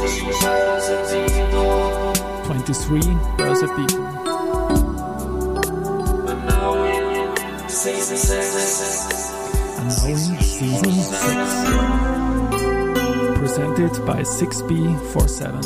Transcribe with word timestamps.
23 0.00 0.16
Börse 3.36 3.66
People. 3.76 4.00
And 6.26 6.40
now 6.46 6.84
in 6.84 7.36
season 7.68 8.16
6. 8.16 9.32
Presented 13.38 13.92
by 14.06 14.22
6B47. 14.22 15.60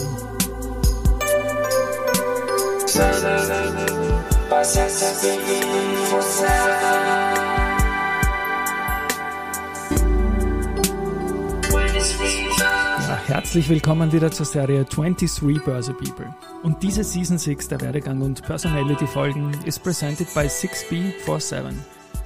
Herzlich 13.26 13.70
willkommen 13.70 14.12
wieder 14.12 14.30
zur 14.30 14.44
Serie 14.44 14.84
23 14.84 15.64
Börse 15.64 15.94
People. 15.94 16.34
Und 16.62 16.82
diese 16.82 17.02
Season 17.02 17.38
6 17.38 17.68
der 17.68 17.80
Werdegang 17.80 18.20
und 18.20 18.42
Personality 18.42 19.06
Folgen 19.06 19.50
ist 19.64 19.82
presented 19.82 20.32
by 20.34 20.40
6B47. 20.40 21.72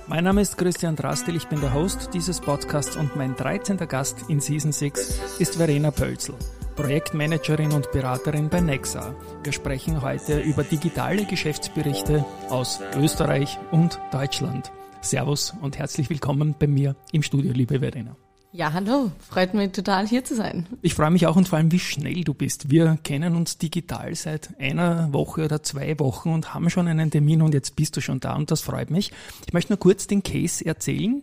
Mein 0.08 0.24
Name 0.24 0.40
ist 0.40 0.58
Christian 0.58 0.96
Drastil, 0.96 1.36
ich 1.36 1.46
bin 1.46 1.60
der 1.60 1.72
Host 1.72 2.10
dieses 2.14 2.40
Podcasts 2.40 2.96
und 2.96 3.14
mein 3.14 3.36
13. 3.36 3.76
Gast 3.76 4.24
in 4.26 4.40
Season 4.40 4.72
6 4.72 5.38
ist 5.38 5.54
Verena 5.54 5.92
Pölzl, 5.92 6.34
Projektmanagerin 6.74 7.70
und 7.70 7.92
Beraterin 7.92 8.48
bei 8.48 8.60
Nexa. 8.60 9.14
Wir 9.44 9.52
sprechen 9.52 10.02
heute 10.02 10.40
über 10.40 10.64
digitale 10.64 11.26
Geschäftsberichte 11.26 12.24
aus 12.48 12.80
Österreich 12.96 13.56
und 13.70 14.00
Deutschland. 14.10 14.72
Servus 15.00 15.54
und 15.62 15.78
herzlich 15.78 16.10
willkommen 16.10 16.56
bei 16.58 16.66
mir 16.66 16.96
im 17.12 17.22
Studio, 17.22 17.52
liebe 17.52 17.78
Verena. 17.78 18.16
Ja, 18.50 18.72
hallo. 18.72 19.12
Freut 19.28 19.52
mich 19.52 19.72
total 19.72 20.08
hier 20.08 20.24
zu 20.24 20.34
sein. 20.34 20.66
Ich 20.80 20.94
freue 20.94 21.10
mich 21.10 21.26
auch 21.26 21.36
und 21.36 21.46
vor 21.46 21.58
allem, 21.58 21.70
wie 21.70 21.78
schnell 21.78 22.24
du 22.24 22.32
bist. 22.32 22.70
Wir 22.70 22.98
kennen 23.04 23.36
uns 23.36 23.58
digital 23.58 24.14
seit 24.14 24.58
einer 24.58 25.12
Woche 25.12 25.44
oder 25.44 25.62
zwei 25.62 25.98
Wochen 25.98 26.30
und 26.30 26.54
haben 26.54 26.70
schon 26.70 26.88
einen 26.88 27.10
Termin 27.10 27.42
und 27.42 27.52
jetzt 27.52 27.76
bist 27.76 27.98
du 27.98 28.00
schon 28.00 28.20
da 28.20 28.34
und 28.34 28.50
das 28.50 28.62
freut 28.62 28.90
mich. 28.90 29.12
Ich 29.46 29.52
möchte 29.52 29.72
nur 29.72 29.78
kurz 29.78 30.06
den 30.06 30.22
Case 30.22 30.64
erzählen. 30.64 31.22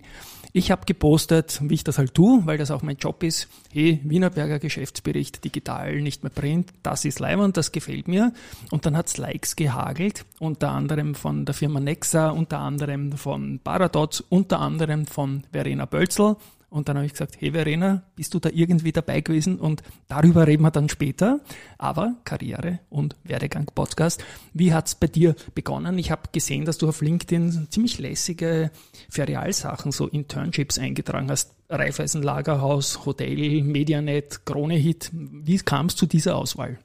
Ich 0.54 0.72
habe 0.72 0.86
gepostet, 0.86 1.60
wie 1.64 1.74
ich 1.74 1.84
das 1.84 1.98
halt 1.98 2.14
tue, 2.14 2.46
weil 2.46 2.60
das 2.60 2.72
auch 2.72 2.84
mein 2.84 2.96
Job 2.96 3.24
ist. 3.24 3.50
Hey, 3.74 4.00
Wienerberger 4.04 4.60
Geschäftsbericht, 4.60 5.44
digital, 5.44 6.00
nicht 6.02 6.24
mehr 6.24 6.30
print, 6.30 6.72
das 6.84 7.06
ist 7.06 7.20
und 7.20 7.58
das 7.58 7.72
gefällt 7.72 8.08
mir. 8.08 8.34
Und 8.70 8.86
dann 8.86 8.96
hat's 8.96 9.18
Likes 9.18 9.56
gehagelt, 9.56 10.26
unter 10.40 10.70
anderem 10.70 11.16
von 11.16 11.44
der 11.44 11.56
Firma 11.56 11.80
Nexa, 11.80 12.30
unter 12.30 12.60
anderem 12.60 13.14
von 13.14 13.60
Paradots, 13.62 14.22
unter 14.22 14.60
anderem 14.60 15.08
von 15.08 15.44
Verena 15.52 15.86
Bölzl 15.86 16.38
und 16.76 16.90
dann 16.90 16.98
habe 16.98 17.06
ich 17.06 17.14
gesagt, 17.14 17.38
hey 17.40 17.54
Verena, 17.54 18.04
bist 18.18 18.34
du 18.34 18.40
da 18.40 18.50
irgendwie 18.52 18.92
dabei 18.92 19.22
gewesen? 19.22 19.60
Und 19.60 19.82
darüber 20.10 20.46
reden 20.46 20.64
wir 20.64 20.72
dann 20.72 20.90
später. 20.90 21.40
Aber 21.78 22.16
Karriere 22.26 22.80
und 22.90 23.16
Werdegang 23.24 23.72
Podcast. 23.74 24.22
Wie 24.54 24.74
hat's 24.74 24.94
bei 24.94 25.08
dir 25.08 25.36
begonnen? 25.54 25.98
Ich 25.98 26.12
habe 26.12 26.24
gesehen, 26.34 26.66
dass 26.66 26.78
du 26.78 26.90
auf 26.90 27.02
LinkedIn 27.02 27.68
ziemlich 27.70 27.98
lässige 27.98 28.72
Ferialsachen, 29.10 29.94
so 29.94 30.08
Internships 30.08 30.78
eingetragen 30.78 31.32
hast. 31.32 31.56
Raiffeisenlagerhaus, 31.70 33.06
Hotel, 33.06 33.64
Medianet, 33.64 34.46
Kronehit. 34.46 35.12
Wie 35.14 35.58
kam 35.60 35.86
es 35.86 35.96
zu 35.96 36.08
dieser 36.08 36.36
Auswahl? 36.36 36.78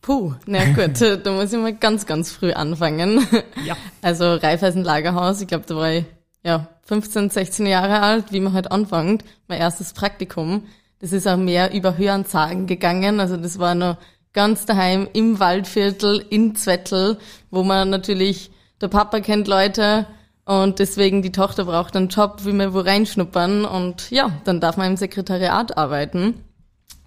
Puh, 0.00 0.34
na 0.46 0.64
gut, 0.72 1.00
da 1.24 1.32
muss 1.32 1.52
ich 1.52 1.58
mal 1.60 1.76
ganz, 1.76 2.06
ganz 2.06 2.32
früh 2.32 2.50
anfangen. 2.50 3.24
Ja. 3.64 3.76
Also 4.02 4.34
Raiffeisenlagerhaus, 4.34 5.40
ich 5.40 5.46
glaube, 5.46 5.64
da 5.66 5.76
war 5.76 5.92
ich 5.92 6.04
ja, 6.42 6.68
15, 6.88 7.28
16 7.28 7.66
Jahre 7.66 8.00
alt, 8.00 8.32
wie 8.32 8.40
man 8.40 8.54
halt 8.54 8.72
anfängt, 8.72 9.22
mein 9.46 9.60
erstes 9.60 9.92
Praktikum. 9.92 10.64
Das 11.00 11.12
ist 11.12 11.28
auch 11.28 11.36
mehr 11.36 11.74
über 11.74 11.98
Hörensagen 11.98 12.66
gegangen. 12.66 13.20
Also 13.20 13.36
das 13.36 13.58
war 13.58 13.74
noch 13.74 13.98
ganz 14.32 14.64
daheim 14.64 15.06
im 15.12 15.38
Waldviertel 15.38 16.24
in 16.30 16.56
Zwettel, 16.56 17.18
wo 17.50 17.62
man 17.62 17.90
natürlich, 17.90 18.50
der 18.80 18.88
Papa 18.88 19.20
kennt 19.20 19.48
Leute 19.48 20.06
und 20.46 20.78
deswegen 20.78 21.20
die 21.20 21.30
Tochter 21.30 21.66
braucht 21.66 21.94
einen 21.94 22.08
Job, 22.08 22.40
wie 22.44 22.54
wir 22.54 22.72
wo 22.72 22.80
reinschnuppern 22.80 23.66
und 23.66 24.10
ja, 24.10 24.32
dann 24.44 24.60
darf 24.60 24.78
man 24.78 24.92
im 24.92 24.96
Sekretariat 24.96 25.76
arbeiten. 25.76 26.42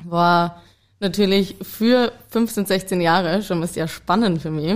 War 0.03 0.61
natürlich 0.99 1.55
für 1.63 2.11
15, 2.29 2.67
16 2.67 3.01
Jahre 3.01 3.41
schon 3.41 3.59
mal 3.59 3.67
sehr 3.67 3.87
spannend 3.87 4.43
für 4.43 4.51
mich. 4.51 4.75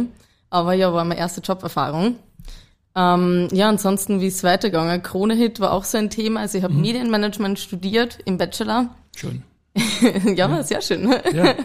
Aber 0.50 0.74
ja, 0.74 0.92
war 0.92 1.06
meine 1.06 1.20
erste 1.20 1.42
Joberfahrung. 1.42 2.16
Ähm, 2.96 3.50
ja, 3.52 3.68
ansonsten, 3.68 4.22
wie 4.22 4.28
es 4.28 4.44
weitergegangen? 4.44 5.04
Krone-Hit 5.04 5.60
war 5.60 5.74
auch 5.74 5.84
so 5.84 5.98
ein 5.98 6.10
Thema. 6.10 6.42
Also 6.42 6.58
ich 6.58 6.64
habe 6.64 6.74
mhm. 6.74 6.82
Medienmanagement 6.82 7.60
studiert 7.60 8.20
im 8.26 8.38
Bachelor. 8.38 8.96
Schön. 9.16 9.44
ja, 10.26 10.48
ja, 10.50 10.64
sehr 10.64 10.82
schön. 10.82 11.14
Ja. 11.34 11.56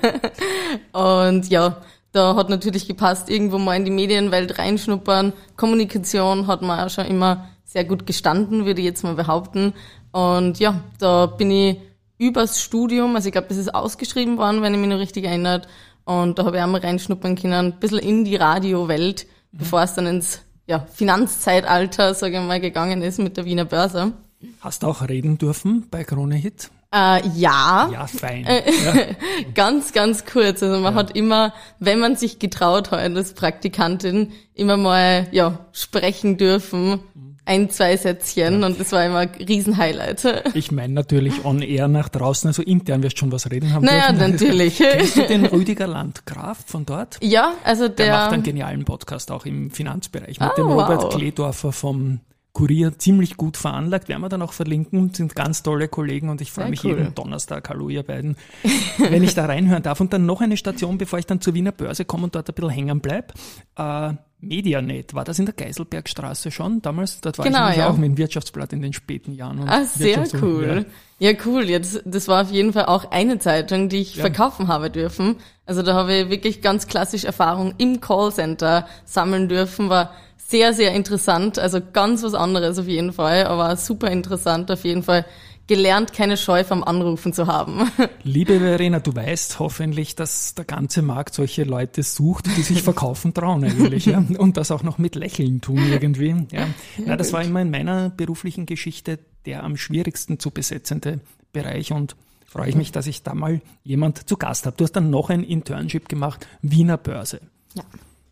Und 0.92 1.48
ja, 1.48 1.76
da 2.12 2.34
hat 2.34 2.50
natürlich 2.50 2.88
gepasst, 2.88 3.30
irgendwo 3.30 3.58
mal 3.58 3.76
in 3.76 3.84
die 3.84 3.92
Medienwelt 3.92 4.58
reinschnuppern. 4.58 5.32
Kommunikation 5.56 6.48
hat 6.48 6.62
man 6.62 6.80
auch 6.80 6.90
schon 6.90 7.06
immer 7.06 7.48
sehr 7.64 7.84
gut 7.84 8.04
gestanden, 8.04 8.66
würde 8.66 8.80
ich 8.80 8.86
jetzt 8.86 9.04
mal 9.04 9.14
behaupten. 9.14 9.74
Und 10.10 10.58
ja, 10.58 10.82
da 10.98 11.26
bin 11.26 11.52
ich 11.52 11.76
übers 12.18 12.60
Studium, 12.60 13.14
also 13.14 13.28
ich 13.28 13.32
glaube, 13.32 13.46
das 13.48 13.56
ist 13.56 13.72
ausgeschrieben 13.72 14.38
worden, 14.38 14.60
wenn 14.60 14.74
ich 14.74 14.80
mich 14.80 14.88
noch 14.88 14.98
richtig 14.98 15.24
erinnert. 15.24 15.68
Und 16.04 16.38
da 16.38 16.44
habe 16.44 16.56
ich 16.56 16.62
auch 16.62 16.66
mal 16.66 16.80
reinschnuppern 16.80 17.36
können, 17.36 17.52
ein 17.54 17.78
bisschen 17.78 18.00
in 18.00 18.24
die 18.24 18.34
Radiowelt, 18.34 19.26
mhm. 19.52 19.58
bevor 19.58 19.82
es 19.82 19.94
dann 19.94 20.06
ins 20.06 20.40
ja, 20.70 20.86
Finanzzeitalter, 20.94 22.14
sage 22.14 22.38
ich 22.38 22.42
mal, 22.46 22.60
gegangen 22.60 23.02
ist 23.02 23.18
mit 23.18 23.36
der 23.36 23.44
Wiener 23.44 23.64
Börse. 23.64 24.12
Hast 24.60 24.84
du 24.84 24.86
auch 24.86 25.02
reden 25.08 25.36
dürfen 25.36 25.88
bei 25.90 26.04
Krone 26.04 26.36
Hit? 26.36 26.70
Äh, 26.94 27.26
ja. 27.34 27.90
Ja, 27.92 28.06
fein. 28.06 28.46
Äh, 28.46 28.70
ja. 28.70 29.04
ganz, 29.54 29.92
ganz 29.92 30.24
kurz. 30.24 30.62
Also 30.62 30.78
man 30.78 30.94
ja. 30.94 31.00
hat 31.00 31.16
immer, 31.16 31.52
wenn 31.80 31.98
man 31.98 32.14
sich 32.14 32.38
getraut 32.38 32.92
hat 32.92 33.00
als 33.00 33.34
Praktikantin, 33.34 34.30
immer 34.54 34.76
mal 34.76 35.26
ja 35.32 35.66
sprechen 35.72 36.36
dürfen 36.36 37.00
ein, 37.44 37.70
zwei 37.70 37.96
Sätzchen 37.96 38.60
ja. 38.60 38.66
und 38.66 38.80
das 38.80 38.92
war 38.92 39.04
immer 39.04 39.18
ein 39.18 39.30
Riesenhighlight. 39.30 40.44
Ich 40.54 40.70
meine 40.70 40.92
natürlich 40.92 41.44
on 41.44 41.62
air 41.62 41.88
nach 41.88 42.08
draußen, 42.08 42.48
also 42.48 42.62
intern 42.62 43.02
wirst 43.02 43.16
du 43.16 43.20
schon 43.20 43.32
was 43.32 43.50
reden 43.50 43.72
haben 43.72 43.84
naja, 43.84 44.12
dürfen. 44.12 44.32
natürlich. 44.32 44.78
Kennst 44.78 45.16
du 45.16 45.26
den 45.26 45.46
Rüdiger 45.46 45.86
Landgraf 45.86 46.58
von 46.66 46.86
dort? 46.86 47.18
Ja, 47.22 47.54
also 47.64 47.88
der... 47.88 48.06
Der 48.06 48.14
macht 48.14 48.32
einen 48.32 48.42
genialen 48.42 48.84
Podcast 48.84 49.30
auch 49.30 49.46
im 49.46 49.70
Finanzbereich 49.70 50.40
mit 50.40 50.50
ah, 50.50 50.54
dem 50.56 50.66
Robert 50.66 51.02
wow. 51.02 51.14
Kledorfer 51.14 51.72
vom 51.72 52.20
Kurier 52.52 52.98
ziemlich 52.98 53.36
gut 53.36 53.56
veranlagt, 53.56 54.08
werden 54.08 54.22
wir 54.22 54.28
dann 54.28 54.42
auch 54.42 54.52
verlinken, 54.52 55.14
sind 55.14 55.36
ganz 55.36 55.62
tolle 55.62 55.88
Kollegen 55.88 56.28
und 56.30 56.40
ich 56.40 56.50
freue 56.50 56.68
mich 56.68 56.84
cool. 56.84 56.98
jeden 56.98 57.14
Donnerstag, 57.14 57.68
hallo 57.68 57.88
ihr 57.88 58.02
beiden, 58.02 58.36
wenn 58.98 59.22
ich 59.22 59.34
da 59.34 59.46
reinhören 59.46 59.82
darf. 59.82 60.00
Und 60.00 60.12
dann 60.12 60.26
noch 60.26 60.40
eine 60.40 60.56
Station, 60.56 60.98
bevor 60.98 61.18
ich 61.18 61.26
dann 61.26 61.40
zur 61.40 61.54
Wiener 61.54 61.72
Börse 61.72 62.04
komme 62.04 62.24
und 62.24 62.34
dort 62.34 62.48
ein 62.48 62.54
bisschen 62.54 62.70
hängen 62.70 63.00
bleib. 63.00 63.32
Äh, 63.76 64.14
Medianet, 64.42 65.14
war 65.14 65.24
das 65.24 65.38
in 65.38 65.44
der 65.44 65.54
Geiselbergstraße 65.54 66.50
schon 66.50 66.80
damals? 66.80 67.20
Dort 67.20 67.38
war 67.38 67.44
genau, 67.44 67.70
ich 67.70 67.76
ja. 67.76 67.88
auch 67.88 67.96
mit 67.96 68.10
dem 68.10 68.18
Wirtschaftsblatt 68.18 68.72
in 68.72 68.80
den 68.80 68.94
späten 68.94 69.32
Jahren. 69.32 69.68
ah, 69.68 69.84
sehr 69.84 70.26
cool. 70.40 70.86
Ja. 71.18 71.30
ja. 71.30 71.38
cool. 71.44 71.68
Jetzt, 71.68 72.02
das 72.06 72.26
war 72.26 72.42
auf 72.42 72.50
jeden 72.50 72.72
Fall 72.72 72.86
auch 72.86 73.10
eine 73.10 73.38
Zeitung, 73.38 73.90
die 73.90 73.98
ich 73.98 74.16
ja. 74.16 74.22
verkaufen 74.22 74.68
habe 74.68 74.90
dürfen. 74.90 75.36
Also 75.66 75.82
da 75.82 75.94
habe 75.94 76.14
ich 76.14 76.30
wirklich 76.30 76.62
ganz 76.62 76.86
klassisch 76.86 77.24
Erfahrung 77.24 77.74
im 77.76 78.00
Callcenter 78.00 78.88
sammeln 79.04 79.48
dürfen, 79.48 79.90
war 79.90 80.12
sehr, 80.50 80.74
sehr 80.74 80.92
interessant. 80.92 81.58
Also 81.58 81.80
ganz 81.92 82.22
was 82.22 82.34
anderes 82.34 82.78
auf 82.78 82.88
jeden 82.88 83.12
Fall, 83.12 83.46
aber 83.46 83.76
super 83.76 84.10
interessant 84.10 84.70
auf 84.70 84.84
jeden 84.84 85.02
Fall 85.02 85.24
gelernt, 85.68 86.12
keine 86.12 86.36
Scheu 86.36 86.64
vom 86.64 86.82
Anrufen 86.82 87.32
zu 87.32 87.46
haben. 87.46 87.88
Liebe 88.24 88.58
Verena, 88.58 88.98
du 88.98 89.14
weißt 89.14 89.60
hoffentlich, 89.60 90.16
dass 90.16 90.56
der 90.56 90.64
ganze 90.64 91.00
Markt 91.00 91.34
solche 91.34 91.62
Leute 91.62 92.02
sucht, 92.02 92.46
die 92.56 92.62
sich 92.62 92.82
verkaufen 92.82 93.32
trauen 93.32 93.62
eigentlich, 93.62 94.06
ja? 94.06 94.18
und 94.38 94.56
das 94.56 94.72
auch 94.72 94.82
noch 94.82 94.98
mit 94.98 95.14
Lächeln 95.14 95.60
tun 95.60 95.80
irgendwie. 95.88 96.34
Ja. 96.50 96.66
ja 97.06 97.16
das 97.16 97.32
war 97.32 97.44
immer 97.44 97.62
in 97.62 97.70
meiner 97.70 98.10
beruflichen 98.10 98.66
Geschichte 98.66 99.20
der 99.46 99.62
am 99.62 99.76
schwierigsten 99.76 100.38
zu 100.38 100.50
besetzende 100.50 101.20
Bereich 101.52 101.92
und 101.92 102.16
freue 102.44 102.68
ich 102.68 102.74
mich, 102.74 102.92
dass 102.92 103.06
ich 103.06 103.22
da 103.22 103.34
mal 103.34 103.60
jemand 103.84 104.28
zu 104.28 104.36
Gast 104.36 104.66
habe. 104.66 104.76
Du 104.76 104.84
hast 104.84 104.92
dann 104.92 105.08
noch 105.08 105.30
ein 105.30 105.44
Internship 105.44 106.08
gemacht, 106.08 106.46
Wiener 106.62 106.96
Börse. 106.98 107.40
Ja. 107.74 107.84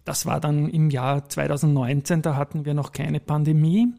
Das 0.09 0.25
war 0.25 0.41
dann 0.41 0.71
im 0.71 0.89
Jahr 0.89 1.29
2019, 1.29 2.23
da 2.23 2.35
hatten 2.35 2.65
wir 2.65 2.73
noch 2.73 2.93
keine 2.93 3.21
Pandemie. 3.21 3.93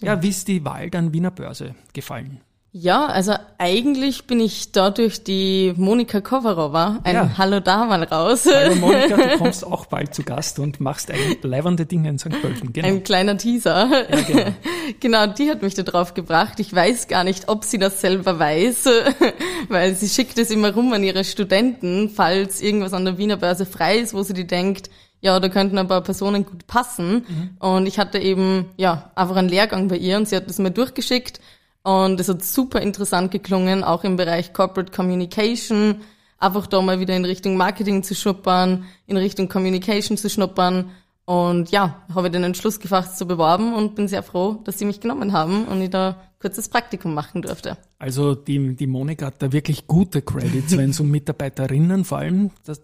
Ja, 0.00 0.22
wie 0.22 0.28
ist 0.28 0.46
die 0.46 0.64
Wahl 0.64 0.90
dann 0.90 1.12
Wiener 1.12 1.32
Börse 1.32 1.74
gefallen? 1.92 2.40
Ja, 2.74 3.04
also 3.04 3.34
eigentlich 3.58 4.26
bin 4.26 4.40
ich 4.40 4.72
da 4.72 4.88
durch 4.88 5.22
die 5.22 5.74
Monika 5.76 6.22
Kovarova 6.22 7.00
ein 7.04 7.14
ja. 7.14 7.36
Hallo 7.36 7.60
da 7.60 7.84
mal 7.84 8.02
raus. 8.02 8.48
Hallo 8.50 8.74
Monika, 8.80 9.14
du 9.14 9.36
kommst 9.36 9.66
auch 9.66 9.84
bald 9.84 10.14
zu 10.14 10.22
Gast 10.22 10.58
und 10.58 10.80
machst 10.80 11.10
ein 11.10 11.18
leibende 11.42 11.84
Dinge 11.84 12.08
in 12.08 12.18
St. 12.18 12.30
Pölten. 12.40 12.72
Genau. 12.72 12.88
Ein 12.88 13.02
kleiner 13.02 13.36
Teaser. 13.36 14.06
Ja, 14.08 14.20
genau. 14.22 14.54
genau, 15.00 15.26
die 15.26 15.50
hat 15.50 15.60
mich 15.60 15.74
da 15.74 15.82
drauf 15.82 16.14
gebracht. 16.14 16.60
Ich 16.60 16.74
weiß 16.74 17.08
gar 17.08 17.24
nicht, 17.24 17.50
ob 17.50 17.64
sie 17.64 17.76
das 17.76 18.00
selber 18.00 18.38
weiß, 18.38 18.88
weil 19.68 19.94
sie 19.94 20.08
schickt 20.08 20.38
es 20.38 20.50
immer 20.50 20.72
rum 20.72 20.94
an 20.94 21.04
ihre 21.04 21.24
Studenten, 21.24 22.08
falls 22.08 22.62
irgendwas 22.62 22.94
an 22.94 23.04
der 23.04 23.18
Wiener 23.18 23.36
Börse 23.36 23.66
frei 23.66 23.98
ist, 23.98 24.14
wo 24.14 24.22
sie 24.22 24.32
die 24.32 24.46
denkt, 24.46 24.88
ja, 25.20 25.38
da 25.38 25.50
könnten 25.50 25.76
ein 25.76 25.88
paar 25.88 26.00
Personen 26.00 26.46
gut 26.46 26.66
passen. 26.66 27.26
Mhm. 27.28 27.50
Und 27.58 27.86
ich 27.86 27.98
hatte 27.98 28.18
eben, 28.18 28.70
ja, 28.78 29.12
einfach 29.14 29.36
einen 29.36 29.50
Lehrgang 29.50 29.88
bei 29.88 29.98
ihr 29.98 30.16
und 30.16 30.26
sie 30.26 30.36
hat 30.36 30.48
das 30.48 30.58
mir 30.58 30.70
durchgeschickt 30.70 31.38
und 31.82 32.20
es 32.20 32.28
hat 32.28 32.44
super 32.44 32.80
interessant 32.80 33.30
geklungen, 33.30 33.84
auch 33.84 34.04
im 34.04 34.16
Bereich 34.16 34.52
Corporate 34.52 34.92
Communication, 34.92 36.00
einfach 36.38 36.66
da 36.66 36.80
mal 36.80 37.00
wieder 37.00 37.16
in 37.16 37.24
Richtung 37.24 37.56
Marketing 37.56 38.02
zu 38.02 38.14
schnuppern, 38.14 38.84
in 39.06 39.16
Richtung 39.16 39.48
Communication 39.48 40.16
zu 40.16 40.30
schnuppern 40.30 40.90
und 41.24 41.70
ja, 41.70 42.02
habe 42.12 42.30
den 42.30 42.42
Entschluss 42.42 42.80
gefasst 42.80 43.16
zu 43.16 43.26
bewerben 43.26 43.74
und 43.74 43.94
bin 43.94 44.08
sehr 44.08 44.22
froh, 44.22 44.60
dass 44.64 44.78
sie 44.78 44.84
mich 44.84 45.00
genommen 45.00 45.32
haben 45.32 45.66
und 45.66 45.80
ich 45.80 45.90
da 45.90 46.20
kurzes 46.40 46.68
Praktikum 46.68 47.14
machen 47.14 47.42
durfte. 47.42 47.78
Also 48.00 48.34
die, 48.34 48.74
die 48.74 48.88
Monika 48.88 49.26
hat 49.26 49.40
da 49.40 49.52
wirklich 49.52 49.86
gute 49.86 50.22
Credits, 50.22 50.76
wenn 50.76 50.90
es 50.90 50.98
um 50.98 51.08
Mitarbeiterinnen 51.08 52.04
vor 52.04 52.18
allem, 52.18 52.50
das, 52.64 52.82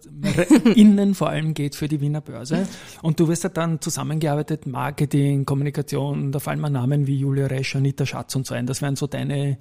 innen 0.75 1.13
vor 1.13 1.29
allem 1.29 1.53
geht 1.53 1.75
für 1.75 1.89
die 1.89 1.99
Wiener 1.99 2.21
Börse. 2.21 2.65
Und 3.01 3.19
du 3.19 3.27
wirst 3.27 3.43
ja 3.43 3.49
dann 3.49 3.81
zusammengearbeitet, 3.81 4.65
Marketing, 4.65 5.43
Kommunikation, 5.43 6.31
da 6.31 6.39
fallen 6.39 6.61
mir 6.61 6.69
Namen 6.69 7.05
wie 7.05 7.17
Julia 7.17 7.47
Resch, 7.47 7.75
Anita 7.75 8.05
Schatz 8.05 8.33
und 8.37 8.47
so 8.47 8.55
ein. 8.55 8.65
Das 8.65 8.81
wären 8.81 8.95
so 8.95 9.07
deine 9.07 9.57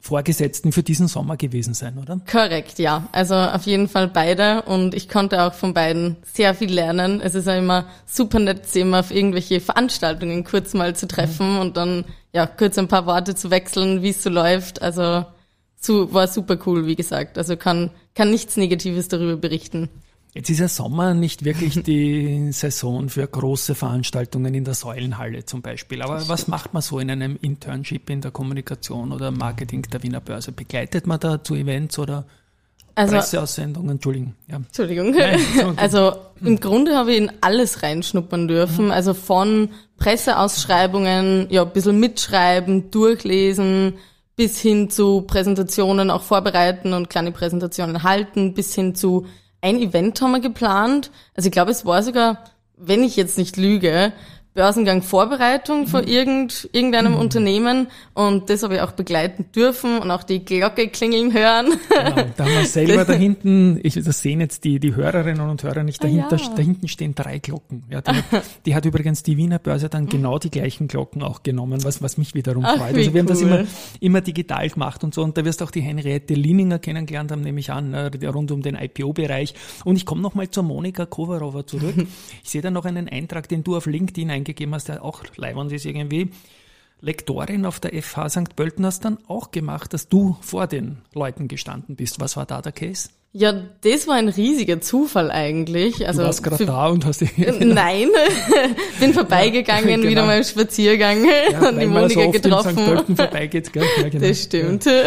Vorgesetzten 0.00 0.72
für 0.72 0.82
diesen 0.82 1.08
Sommer 1.08 1.36
gewesen 1.36 1.74
sein, 1.74 1.98
oder? 1.98 2.20
Korrekt, 2.30 2.78
ja. 2.78 3.08
Also 3.12 3.34
auf 3.34 3.64
jeden 3.64 3.88
Fall 3.88 4.08
beide 4.08 4.62
und 4.62 4.94
ich 4.94 5.08
konnte 5.08 5.42
auch 5.42 5.52
von 5.52 5.74
beiden 5.74 6.16
sehr 6.32 6.54
viel 6.54 6.72
lernen. 6.72 7.20
Es 7.20 7.34
ist 7.34 7.46
ja 7.46 7.56
immer 7.56 7.84
super 8.06 8.38
nett, 8.38 8.66
sie 8.66 8.80
immer 8.80 9.00
auf 9.00 9.10
irgendwelche 9.10 9.60
Veranstaltungen 9.60 10.44
kurz 10.44 10.72
mal 10.72 10.96
zu 10.96 11.06
treffen 11.06 11.54
mhm. 11.54 11.58
und 11.60 11.76
dann 11.76 12.04
ja 12.32 12.46
kurz 12.46 12.78
ein 12.78 12.88
paar 12.88 13.06
Worte 13.06 13.34
zu 13.34 13.50
wechseln, 13.50 14.02
wie 14.02 14.10
es 14.10 14.22
so 14.22 14.30
läuft. 14.30 14.80
Also 14.80 15.26
war 15.86 16.28
super 16.28 16.58
cool, 16.66 16.86
wie 16.86 16.96
gesagt. 16.96 17.38
Also 17.38 17.56
kann, 17.56 17.90
kann 18.14 18.30
nichts 18.30 18.56
Negatives 18.56 19.08
darüber 19.08 19.36
berichten. 19.36 19.88
Jetzt 20.32 20.48
ist 20.48 20.60
ja 20.60 20.68
Sommer 20.68 21.12
nicht 21.14 21.44
wirklich 21.44 21.82
die 21.82 22.52
Saison 22.52 23.08
für 23.08 23.26
große 23.26 23.74
Veranstaltungen 23.74 24.54
in 24.54 24.64
der 24.64 24.74
Säulenhalle 24.74 25.44
zum 25.44 25.60
Beispiel. 25.60 26.02
Aber 26.02 26.28
was 26.28 26.46
macht 26.46 26.72
man 26.72 26.82
so 26.82 27.00
in 27.00 27.10
einem 27.10 27.36
Internship 27.40 28.08
in 28.10 28.20
der 28.20 28.30
Kommunikation 28.30 29.10
oder 29.12 29.32
Marketing 29.32 29.82
der 29.82 30.02
Wiener 30.02 30.20
Börse? 30.20 30.52
Begleitet 30.52 31.06
man 31.06 31.18
da 31.18 31.42
zu 31.42 31.56
Events 31.56 31.98
oder 31.98 32.26
also, 32.94 33.16
Presseaussendungen? 33.16 33.92
Entschuldigung. 33.92 34.34
Ja. 34.46 34.56
Entschuldigung. 34.56 35.10
Nein, 35.10 35.40
also 35.76 36.12
im 36.40 36.60
Grunde 36.60 36.96
habe 36.96 37.12
ich 37.12 37.18
in 37.18 37.32
alles 37.40 37.82
reinschnuppern 37.82 38.46
dürfen. 38.46 38.86
Mhm. 38.86 38.92
Also 38.92 39.14
von 39.14 39.70
Presseausschreibungen, 39.96 41.48
ja, 41.50 41.62
ein 41.62 41.72
bisschen 41.72 41.98
mitschreiben, 41.98 42.92
durchlesen, 42.92 43.94
bis 44.36 44.60
hin 44.60 44.90
zu 44.90 45.22
Präsentationen 45.22 46.10
auch 46.10 46.22
vorbereiten 46.22 46.92
und 46.92 47.10
kleine 47.10 47.32
Präsentationen 47.32 48.04
halten, 48.04 48.54
bis 48.54 48.74
hin 48.74 48.94
zu 48.94 49.26
ein 49.60 49.78
Event 49.80 50.20
haben 50.20 50.32
wir 50.32 50.40
geplant. 50.40 51.10
Also 51.34 51.48
ich 51.48 51.52
glaube, 51.52 51.70
es 51.70 51.84
war 51.84 52.02
sogar, 52.02 52.44
wenn 52.76 53.02
ich 53.02 53.16
jetzt 53.16 53.38
nicht 53.38 53.56
lüge, 53.56 54.12
Börsengang 54.52 55.02
Vorbereitung 55.02 55.86
von 55.86 56.02
mhm. 56.02 56.10
irgend, 56.10 56.68
irgendeinem 56.72 57.12
mhm. 57.12 57.18
Unternehmen 57.20 57.86
und 58.14 58.50
das 58.50 58.64
habe 58.64 58.74
ich 58.74 58.80
auch 58.80 58.92
begleiten 58.92 59.46
dürfen 59.54 59.98
und 59.98 60.10
auch 60.10 60.24
die 60.24 60.44
Glocke 60.44 60.88
klingeln 60.88 61.32
hören. 61.32 61.78
Genau, 61.88 62.30
da 62.36 62.44
haben 62.44 62.52
wir 62.52 62.66
selber 62.66 63.04
da 63.06 63.12
hinten, 63.12 63.78
ich, 63.82 63.94
das 63.94 64.20
sehen 64.20 64.40
jetzt 64.40 64.64
die, 64.64 64.80
die 64.80 64.96
Hörerinnen 64.96 65.48
und 65.48 65.62
Hörer 65.62 65.84
nicht, 65.84 66.02
dahinter, 66.02 66.36
ah, 66.36 66.42
ja. 66.42 66.54
da 66.56 66.62
hinten 66.62 66.88
stehen 66.88 67.14
drei 67.14 67.38
Glocken. 67.38 67.84
Ja, 67.88 68.00
die, 68.00 68.10
hat, 68.10 68.24
die 68.66 68.74
hat 68.74 68.84
übrigens 68.84 69.22
die 69.22 69.36
Wiener 69.36 69.60
Börse 69.60 69.88
dann 69.88 70.08
genau 70.08 70.40
die 70.40 70.50
gleichen 70.50 70.88
Glocken 70.88 71.22
auch 71.22 71.44
genommen, 71.44 71.84
was, 71.84 72.02
was 72.02 72.18
mich 72.18 72.34
wiederum 72.34 72.64
Ach, 72.64 72.76
freut. 72.76 72.96
Also 72.96 72.98
wir 72.98 73.08
cool. 73.12 73.18
haben 73.20 73.26
das 73.28 73.42
immer, 73.42 73.64
immer 74.00 74.20
digital 74.20 74.68
gemacht 74.68 75.04
und 75.04 75.14
so 75.14 75.22
und 75.22 75.38
da 75.38 75.44
wirst 75.44 75.60
du 75.60 75.64
auch 75.64 75.70
die 75.70 75.80
Henriette 75.80 76.34
Lininger 76.34 76.80
kennengelernt 76.80 77.30
haben, 77.30 77.42
nehme 77.42 77.60
ich 77.60 77.70
an, 77.70 77.94
äh, 77.94 78.26
rund 78.26 78.50
um 78.50 78.62
den 78.62 78.74
IPO-Bereich. 78.74 79.54
Und 79.84 79.94
ich 79.94 80.04
komme 80.04 80.22
nochmal 80.22 80.50
zur 80.50 80.64
Monika 80.64 81.06
Kovarova 81.06 81.66
zurück. 81.66 81.94
Ich 82.42 82.50
sehe 82.50 82.62
da 82.62 82.70
noch 82.70 82.84
einen 82.84 83.08
Eintrag, 83.08 83.48
den 83.48 83.62
du 83.64 83.76
auf 83.76 83.86
LinkedIn 83.86 84.30
eingegeben 84.40 84.74
hast, 84.74 84.88
der 84.88 85.04
auch 85.04 85.22
leibend 85.36 85.72
ist 85.72 85.84
irgendwie. 85.84 86.30
Lektorin 87.00 87.64
auf 87.64 87.80
der 87.80 88.02
FH 88.02 88.28
St. 88.28 88.56
Pölten 88.56 88.84
hast 88.84 89.04
dann 89.04 89.18
auch 89.26 89.50
gemacht, 89.50 89.94
dass 89.94 90.08
du 90.08 90.36
vor 90.40 90.66
den 90.66 90.98
Leuten 91.14 91.48
gestanden 91.48 91.96
bist. 91.96 92.20
Was 92.20 92.36
war 92.36 92.44
da 92.44 92.60
der 92.60 92.72
Case? 92.72 93.08
Ja, 93.32 93.52
das 93.52 94.08
war 94.08 94.16
ein 94.16 94.28
riesiger 94.28 94.80
Zufall 94.80 95.30
eigentlich. 95.30 96.06
Also 96.06 96.20
du 96.20 96.26
warst 96.26 96.42
gerade 96.42 96.66
da 96.66 96.88
und 96.88 97.06
hast 97.06 97.20
dich... 97.20 97.30
Nein, 97.60 98.08
bin 99.00 99.14
vorbeigegangen, 99.14 99.88
ja, 99.88 99.96
genau. 99.96 100.08
wieder 100.08 100.26
mal 100.26 100.38
im 100.38 100.44
Spaziergang 100.44 101.24
ja, 101.24 101.68
und 101.68 101.78
die 101.78 101.86
Monika 101.86 102.24
so 102.24 102.30
getroffen. 102.32 102.70
In 102.70 102.76
St. 102.76 102.84
Pölten 102.86 103.16
vorbeigeht, 103.16 103.72
gell? 103.72 103.84
Ja, 103.98 104.08
genau. 104.08 104.26
Das 104.26 104.42
stimmt. 104.42 104.84
Ja. 104.84 105.04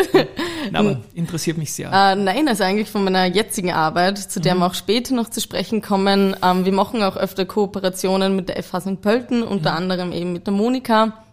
Na, 0.72 0.80
aber 0.80 1.02
interessiert 1.14 1.58
mich 1.58 1.74
sehr. 1.74 1.88
Äh, 1.88 2.16
nein, 2.16 2.48
also 2.48 2.64
eigentlich 2.64 2.90
von 2.90 3.04
meiner 3.04 3.26
jetzigen 3.26 3.72
Arbeit, 3.72 4.18
zu 4.18 4.40
der 4.40 4.56
mhm. 4.56 4.60
wir 4.60 4.66
auch 4.68 4.74
später 4.74 5.14
noch 5.14 5.30
zu 5.30 5.42
sprechen 5.42 5.82
kommen. 5.82 6.36
Ähm, 6.44 6.66
wir 6.66 6.74
machen 6.74 7.04
auch 7.04 7.18
öfter 7.18 7.46
Kooperationen 7.46 8.36
mit 8.36 8.50
der 8.50 8.62
FH 8.62 8.82
St. 8.82 9.02
Pölten, 9.02 9.44
unter 9.44 9.72
mhm. 9.72 9.78
anderem 9.78 10.12
eben 10.12 10.34
mit 10.34 10.48
der 10.48 10.54
Monika. 10.54 11.24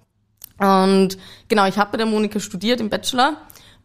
Und 0.58 1.16
genau, 1.48 1.66
ich 1.66 1.78
habe 1.78 1.92
bei 1.92 1.96
der 1.96 2.06
Monika 2.06 2.38
studiert 2.38 2.80
im 2.80 2.90
Bachelor 2.90 3.36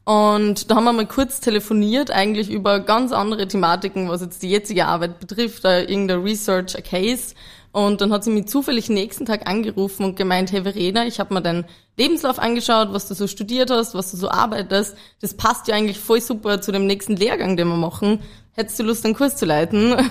und 0.05 0.69
da 0.69 0.75
haben 0.75 0.83
wir 0.83 0.93
mal 0.93 1.07
kurz 1.07 1.39
telefoniert, 1.39 2.11
eigentlich 2.11 2.51
über 2.51 2.79
ganz 2.79 3.11
andere 3.11 3.47
Thematiken, 3.47 4.07
was 4.07 4.21
jetzt 4.21 4.43
die 4.43 4.51
jetzige 4.51 4.85
Arbeit 4.85 5.19
betrifft, 5.19 5.65
da 5.65 5.79
irgendein 5.79 6.21
Research, 6.21 6.77
a 6.77 6.81
Case. 6.81 7.33
Und 7.71 8.01
dann 8.01 8.13
hat 8.13 8.23
sie 8.23 8.29
mich 8.29 8.45
zufällig 8.47 8.87
nächsten 8.87 9.25
Tag 9.25 9.49
angerufen 9.49 10.05
und 10.05 10.15
gemeint, 10.15 10.51
hey 10.51 10.61
Verena, 10.61 11.07
ich 11.07 11.19
habe 11.19 11.33
mir 11.33 11.41
deinen 11.41 11.65
Lebenslauf 11.97 12.39
angeschaut, 12.39 12.89
was 12.91 13.07
du 13.07 13.13
so 13.13 13.27
studiert 13.27 13.71
hast, 13.71 13.95
was 13.95 14.11
du 14.11 14.17
so 14.17 14.29
arbeitest. 14.29 14.95
Das 15.21 15.33
passt 15.33 15.67
ja 15.67 15.75
eigentlich 15.75 15.99
voll 15.99 16.21
super 16.21 16.61
zu 16.61 16.71
dem 16.71 16.87
nächsten 16.87 17.15
Lehrgang, 17.15 17.55
den 17.55 17.67
wir 17.67 17.77
machen. 17.77 18.19
Hättest 18.53 18.79
du 18.79 18.83
Lust, 18.83 19.05
einen 19.05 19.15
Kurs 19.15 19.35
zu 19.35 19.45
leiten? 19.45 19.95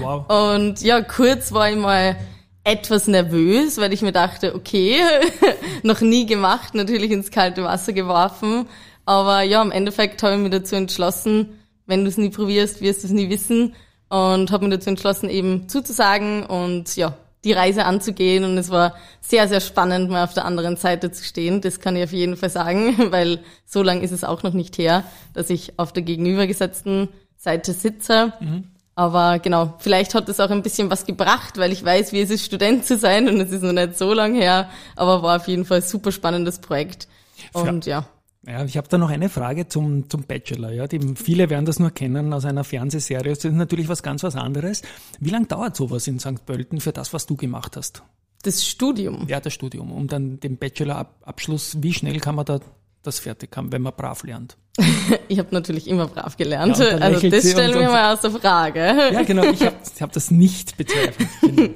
Wow. 0.00 0.54
Und 0.54 0.80
ja, 0.82 1.00
kurz 1.00 1.52
war 1.52 1.70
ich 1.70 1.76
mal 1.76 2.16
etwas 2.62 3.08
nervös, 3.08 3.78
weil 3.78 3.92
ich 3.92 4.02
mir 4.02 4.12
dachte, 4.12 4.54
okay, 4.54 5.00
noch 5.82 6.00
nie 6.00 6.26
gemacht, 6.26 6.74
natürlich 6.74 7.10
ins 7.10 7.30
kalte 7.30 7.64
Wasser 7.64 7.92
geworfen. 7.92 8.66
Aber 9.04 9.42
ja, 9.42 9.62
im 9.62 9.72
Endeffekt 9.72 10.22
habe 10.22 10.34
ich 10.34 10.40
mich 10.40 10.50
dazu 10.50 10.76
entschlossen, 10.76 11.58
wenn 11.86 12.04
du 12.04 12.08
es 12.10 12.18
nie 12.18 12.28
probierst, 12.28 12.80
wirst 12.80 13.02
du 13.02 13.06
es 13.06 13.12
nie 13.12 13.30
wissen. 13.30 13.74
Und 14.08 14.52
habe 14.52 14.66
mich 14.66 14.76
dazu 14.76 14.90
entschlossen, 14.90 15.28
eben 15.28 15.68
zuzusagen 15.68 16.44
und 16.44 16.94
ja, 16.96 17.14
die 17.44 17.52
Reise 17.52 17.84
anzugehen. 17.84 18.44
Und 18.44 18.58
es 18.58 18.70
war 18.70 18.94
sehr, 19.20 19.48
sehr 19.48 19.60
spannend, 19.60 20.10
mal 20.10 20.24
auf 20.24 20.34
der 20.34 20.44
anderen 20.44 20.76
Seite 20.76 21.10
zu 21.10 21.24
stehen. 21.24 21.60
Das 21.60 21.80
kann 21.80 21.96
ich 21.96 22.04
auf 22.04 22.12
jeden 22.12 22.36
Fall 22.36 22.50
sagen, 22.50 22.96
weil 23.12 23.40
so 23.64 23.82
lange 23.82 24.02
ist 24.02 24.12
es 24.12 24.24
auch 24.24 24.42
noch 24.42 24.54
nicht 24.54 24.78
her, 24.78 25.04
dass 25.34 25.50
ich 25.50 25.78
auf 25.78 25.92
der 25.92 26.02
gegenübergesetzten 26.02 27.08
Seite 27.36 27.72
sitze. 27.72 28.32
Mhm. 28.40 28.64
Aber 28.94 29.38
genau, 29.38 29.74
vielleicht 29.78 30.16
hat 30.16 30.28
es 30.28 30.40
auch 30.40 30.50
ein 30.50 30.64
bisschen 30.64 30.90
was 30.90 31.06
gebracht, 31.06 31.56
weil 31.56 31.70
ich 31.70 31.84
weiß, 31.84 32.12
wie 32.12 32.20
es 32.20 32.30
ist, 32.30 32.44
Student 32.44 32.84
zu 32.84 32.98
sein 32.98 33.28
und 33.28 33.40
es 33.40 33.52
ist 33.52 33.62
noch 33.62 33.72
nicht 33.72 33.96
so 33.96 34.12
lang 34.12 34.34
her, 34.34 34.68
aber 34.96 35.22
war 35.22 35.36
auf 35.36 35.46
jeden 35.46 35.64
Fall 35.64 35.78
ein 35.78 35.84
super 35.84 36.10
spannendes 36.10 36.58
Projekt. 36.58 37.06
Und 37.52 37.86
ja. 37.86 38.08
Ja, 38.48 38.64
ich 38.64 38.78
habe 38.78 38.88
da 38.88 38.96
noch 38.96 39.10
eine 39.10 39.28
Frage 39.28 39.68
zum, 39.68 40.08
zum 40.08 40.22
Bachelor. 40.22 40.72
Ja. 40.72 40.86
Die, 40.86 41.00
viele 41.16 41.50
werden 41.50 41.66
das 41.66 41.78
nur 41.78 41.90
kennen 41.90 42.32
aus 42.32 42.46
einer 42.46 42.64
Fernsehserie. 42.64 43.34
Das 43.34 43.44
ist 43.44 43.52
natürlich 43.52 43.88
was 43.88 44.02
ganz 44.02 44.22
was 44.22 44.36
anderes. 44.36 44.82
Wie 45.20 45.28
lange 45.28 45.46
dauert 45.46 45.76
sowas 45.76 46.06
in 46.06 46.18
St. 46.18 46.46
Pölten 46.46 46.80
für 46.80 46.92
das, 46.92 47.12
was 47.12 47.26
du 47.26 47.36
gemacht 47.36 47.76
hast? 47.76 48.02
Das 48.42 48.64
Studium? 48.64 49.26
Ja, 49.28 49.40
das 49.40 49.52
Studium. 49.52 49.92
Um 49.92 50.08
dann 50.08 50.40
den 50.40 50.56
Bachelor-Abschluss, 50.56 51.82
wie 51.82 51.92
schnell 51.92 52.20
kann 52.20 52.36
man 52.36 52.46
da 52.46 52.60
das 53.02 53.18
fertig 53.18 53.54
haben, 53.54 53.70
wenn 53.70 53.82
man 53.82 53.92
brav 53.94 54.22
lernt? 54.22 54.56
ich 55.28 55.38
habe 55.38 55.48
natürlich 55.50 55.86
immer 55.86 56.06
brav 56.06 56.36
gelernt. 56.36 56.78
Ja, 56.78 56.96
also 56.98 57.28
das 57.28 57.50
stellen 57.50 57.78
wir 57.78 57.88
mal 57.88 58.14
aus 58.14 58.20
der 58.20 58.30
Frage. 58.30 58.78
Ja, 59.12 59.22
genau. 59.24 59.44
Ich 59.44 59.62
habe 59.62 59.76
hab 60.00 60.12
das 60.12 60.30
nicht 60.30 60.76
bezweifelt. 60.76 61.28
Genau. 61.42 61.70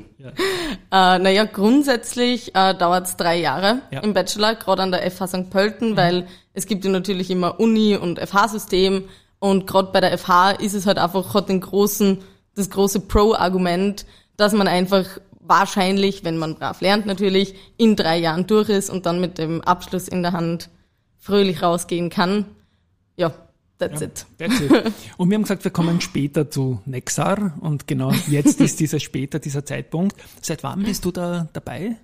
Ja. 0.90 1.16
Äh, 1.16 1.18
naja, 1.18 1.44
grundsätzlich 1.46 2.54
äh, 2.54 2.75
dauert 2.76 3.08
es 3.08 3.16
drei 3.16 3.40
Jahre 3.40 3.82
ja. 3.90 4.00
im 4.00 4.14
Bachelor, 4.14 4.54
gerade 4.54 4.82
an 4.82 4.92
der 4.92 5.11
FH 5.11 5.26
St. 5.26 5.50
Pölten, 5.50 5.90
mhm. 5.90 5.96
weil 5.96 6.28
es 6.54 6.66
gibt 6.66 6.85
ja 6.85 6.90
natürlich 6.90 7.30
immer 7.30 7.59
Uni 7.61 7.97
und 7.97 8.18
FH-System 8.18 9.04
und 9.38 9.66
gerade 9.66 9.90
bei 9.92 10.00
der 10.00 10.16
FH 10.16 10.52
ist 10.52 10.75
es 10.75 10.87
halt 10.87 10.99
einfach, 10.99 11.35
hat 11.35 11.49
den 11.49 11.61
großen, 11.61 12.18
das 12.54 12.71
große 12.71 13.00
Pro-Argument, 13.00 14.06
dass 14.37 14.52
man 14.52 14.68
einfach 14.68 15.04
wahrscheinlich, 15.40 16.25
wenn 16.25 16.38
man 16.38 16.54
brav 16.54 16.80
lernt 16.80 17.06
natürlich, 17.06 17.54
in 17.76 17.97
drei 17.97 18.18
Jahren 18.18 18.47
durch 18.47 18.68
ist 18.68 18.90
und 18.90 19.06
dann 19.06 19.21
mit 19.21 19.38
dem 19.38 19.61
Abschluss 19.62 20.09
in 20.09 20.23
der 20.23 20.32
Hand 20.32 20.71
fröhlich 21.18 21.62
rausgehen 21.62 22.11
kann. 22.11 22.47
Ja, 23.16 23.32
That's 23.78 24.00
ja, 24.00 24.06
it. 24.06 24.26
That's 24.38 24.61
it. 24.61 24.71
Und 25.16 25.30
wir 25.30 25.35
haben 25.35 25.42
gesagt, 25.42 25.64
wir 25.64 25.73
kommen 25.73 26.00
später 26.00 26.49
zu 26.49 26.80
Nexar 26.85 27.59
und 27.62 27.88
genau 27.88 28.12
jetzt 28.28 28.61
ist 28.61 28.78
dieser 28.78 29.00
später, 29.00 29.40
dieser 29.40 29.64
Zeitpunkt. 29.64 30.14
Seit 30.40 30.62
wann 30.62 30.85
bist 30.85 31.04
du 31.04 31.11
da 31.11 31.49
dabei? 31.52 31.97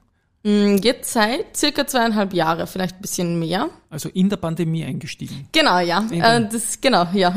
Mm, 0.44 0.76
jetzt 0.82 1.12
seit 1.12 1.56
circa 1.56 1.86
zweieinhalb 1.86 2.32
Jahre, 2.32 2.66
vielleicht 2.66 2.96
ein 2.96 3.02
bisschen 3.02 3.38
mehr. 3.38 3.70
Also 3.90 4.08
in 4.08 4.28
der 4.28 4.36
Pandemie 4.36 4.84
eingestiegen. 4.84 5.48
Genau, 5.52 5.80
ja. 5.80 6.06
Äh, 6.10 6.48
das, 6.48 6.80
genau, 6.80 7.06
ja. 7.12 7.34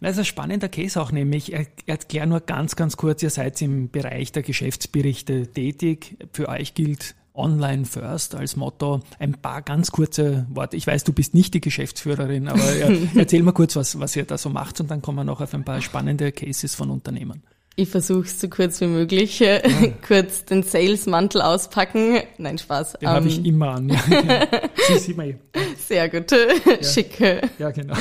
Das 0.00 0.12
ist 0.12 0.18
ein 0.18 0.24
spannender 0.24 0.68
Case 0.68 1.00
auch 1.00 1.12
nämlich. 1.12 1.54
Erklär 1.86 2.26
nur 2.26 2.40
ganz, 2.40 2.76
ganz 2.76 2.96
kurz, 2.96 3.22
ihr 3.22 3.30
seid 3.30 3.60
im 3.62 3.90
Bereich 3.90 4.32
der 4.32 4.42
Geschäftsberichte 4.42 5.46
tätig. 5.46 6.18
Für 6.32 6.48
euch 6.48 6.74
gilt 6.74 7.14
Online 7.38 7.84
First 7.84 8.34
als 8.34 8.56
Motto. 8.56 9.00
Ein 9.18 9.34
paar 9.34 9.62
ganz 9.62 9.90
kurze 9.90 10.46
Worte. 10.50 10.76
Ich 10.76 10.86
weiß, 10.86 11.04
du 11.04 11.12
bist 11.12 11.32
nicht 11.34 11.54
die 11.54 11.60
Geschäftsführerin, 11.60 12.48
aber 12.48 12.62
erzähl 13.14 13.42
mal 13.42 13.52
kurz, 13.52 13.76
was, 13.76 13.98
was 13.98 14.14
ihr 14.16 14.24
da 14.24 14.36
so 14.36 14.50
macht 14.50 14.80
und 14.80 14.90
dann 14.90 15.00
kommen 15.00 15.18
wir 15.18 15.24
noch 15.24 15.40
auf 15.40 15.54
ein 15.54 15.64
paar 15.64 15.80
spannende 15.80 16.32
Cases 16.32 16.74
von 16.74 16.90
Unternehmen. 16.90 17.42
Ich 17.80 17.90
versuche 17.90 18.26
es 18.26 18.40
so 18.40 18.48
kurz 18.48 18.80
wie 18.80 18.88
möglich. 18.88 19.38
Ja. 19.38 19.60
kurz 20.08 20.44
den 20.44 20.64
Sales-Mantel 20.64 21.40
auspacken. 21.40 22.18
Nein, 22.36 22.58
Spaß. 22.58 22.94
Den 22.94 23.08
um, 23.08 23.14
habe 23.14 23.28
ich 23.28 23.38
ähm, 23.38 23.44
immer 23.44 23.68
an. 23.76 23.88
Ja. 23.88 24.48
Sie 24.88 24.98
sieht 24.98 25.16
man 25.16 25.38
Sehr 25.76 26.08
gut. 26.08 26.28
Ja. 26.32 26.82
Schick. 26.82 27.20
Ja, 27.20 27.70
genau. 27.70 27.94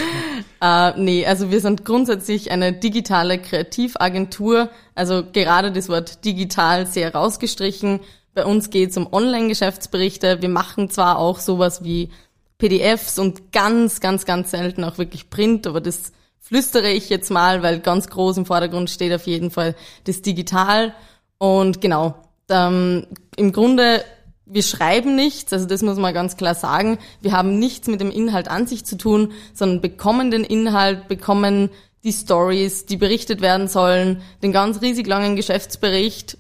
Uh, 0.63 1.00
nee, 1.00 1.27
also 1.27 1.51
wir 1.51 1.62
sind 1.62 1.86
grundsätzlich 1.86 2.50
eine 2.50 2.74
digitale 2.74 3.38
Kreativagentur. 3.38 4.72
Also 4.96 5.24
gerade 5.31 5.72
das 5.72 5.89
Wort 5.89 6.25
digital 6.25 6.88
sehr 6.88 7.13
rausgestrichen. 7.13 8.00
Bei 8.34 8.46
uns 8.46 8.72
geht 8.72 8.89
es 8.89 8.98
um 8.98 9.13
Online-Geschäftsberichte. 9.13 10.41
Wir 10.41 10.50
machen 10.50 10.89
zwar 10.89 11.19
auch 11.19 11.39
sowas 11.39 11.84
wie 11.84 12.10
PDFs 12.57 13.19
und 13.19 13.51
ganz, 13.51 14.00
ganz, 14.00 14.25
ganz 14.25 14.50
selten 14.50 14.84
auch 14.84 14.98
wirklich 14.98 15.29
Print, 15.29 15.67
aber 15.67 15.81
das 15.81 16.13
flüstere 16.48 16.92
ich 16.92 17.10
jetzt 17.10 17.30
mal, 17.30 17.62
weil 17.62 17.80
ganz 17.82 18.08
groß 18.08 18.38
im 18.38 18.46
Vordergrund 18.46 18.89
steht 18.89 19.13
auf 19.13 19.27
jeden 19.27 19.51
Fall 19.51 19.75
das 20.06 20.22
Digital. 20.22 20.94
Und 21.38 21.82
genau, 21.82 22.16
ähm, 22.50 23.06
im 23.36 23.51
Grunde, 23.51 24.01
wir 24.46 24.63
schreiben 24.63 25.18
nichts, 25.18 25.51
also 25.51 25.66
das 25.66 25.82
muss 25.82 25.98
man 25.98 26.13
ganz 26.13 26.38
klar 26.38 26.56
sagen. 26.56 27.00
Wir 27.22 27.34
haben 27.34 27.60
nichts 27.60 27.89
mit 27.89 28.00
dem 28.00 28.12
Inhalt 28.12 28.48
an 28.48 28.66
sich 28.66 28.86
zu 28.86 28.98
tun, 28.98 29.34
sondern 29.54 29.82
bekommen 29.82 30.32
den 30.32 30.46
Inhalt, 30.46 31.10
bekommen 31.10 31.70
die 32.06 32.13
Stories, 32.13 32.86
die 32.86 32.96
berichtet 32.96 33.42
werden 33.42 33.68
sollen, 33.68 34.22
den 34.42 34.54
ganz 34.54 34.82
riesig 34.82 35.06
langen 35.06 35.36
Geschäftsbericht 35.36 36.38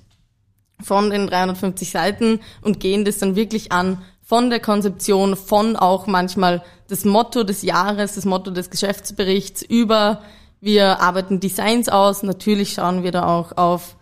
von 0.81 1.09
den 1.09 1.27
350 1.27 1.91
Seiten 1.91 2.39
und 2.61 2.79
gehen 2.79 3.03
das 3.03 3.17
dann 3.17 3.35
wirklich 3.35 3.73
an 3.73 4.01
von 4.27 4.49
der 4.49 4.59
Konzeption, 4.59 5.37
von 5.37 5.77
auch 5.77 6.05
manchmal 6.05 6.61
das 6.89 7.05
Motto 7.05 7.45
des 7.45 7.61
Jahres, 7.61 8.15
das 8.15 8.25
Motto 8.25 8.51
des 8.51 8.69
Geschäftsberichts 8.69 9.61
über, 9.61 10.21
wir 10.59 10.99
arbeiten 10.99 11.39
Designs 11.39 11.87
aus, 11.87 12.23
natürlich 12.23 12.73
schauen 12.73 13.03
wir 13.03 13.13
da 13.13 13.25
auch 13.25 13.55
auf 13.55 13.95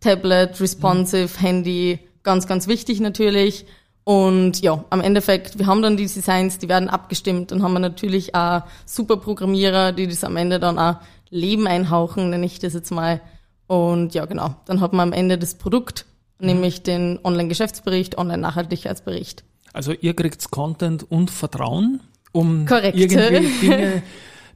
Tablet, 0.00 0.60
responsive, 0.60 1.30
mhm. 1.38 1.40
Handy, 1.42 1.98
ganz, 2.22 2.46
ganz 2.46 2.68
wichtig 2.68 3.00
natürlich. 3.00 3.64
Und 4.04 4.60
ja, 4.60 4.84
am 4.90 5.00
Endeffekt, 5.00 5.58
wir 5.58 5.66
haben 5.66 5.80
dann 5.80 5.96
die 5.96 6.06
Designs, 6.06 6.58
die 6.58 6.68
werden 6.68 6.90
abgestimmt 6.90 7.50
und 7.50 7.62
haben 7.62 7.72
wir 7.72 7.80
natürlich 7.80 8.34
auch 8.34 8.64
super 8.84 9.16
Programmierer, 9.16 9.92
die 9.92 10.08
das 10.08 10.24
am 10.24 10.36
Ende 10.36 10.60
dann 10.60 10.78
auch 10.78 10.96
Leben 11.30 11.66
einhauchen, 11.66 12.28
nenne 12.28 12.44
ich 12.44 12.58
das 12.58 12.74
jetzt 12.74 12.90
mal. 12.90 13.22
Und 13.66 14.12
ja, 14.12 14.26
genau, 14.26 14.56
dann 14.66 14.82
hat 14.82 14.92
man 14.92 15.08
am 15.08 15.12
Ende 15.14 15.38
das 15.38 15.54
Produkt, 15.54 16.04
mhm. 16.38 16.48
nämlich 16.48 16.82
den 16.82 17.18
Online-Geschäftsbericht, 17.24 18.18
Online-Nachhaltigkeitsbericht. 18.18 19.44
Also 19.72 19.92
ihr 19.92 20.14
kriegt 20.14 20.50
Content 20.50 21.10
und 21.10 21.30
Vertrauen, 21.30 22.00
um 22.32 22.66
Korrekt. 22.66 22.96
irgendwie 22.96 23.48
Dinge, 23.60 24.02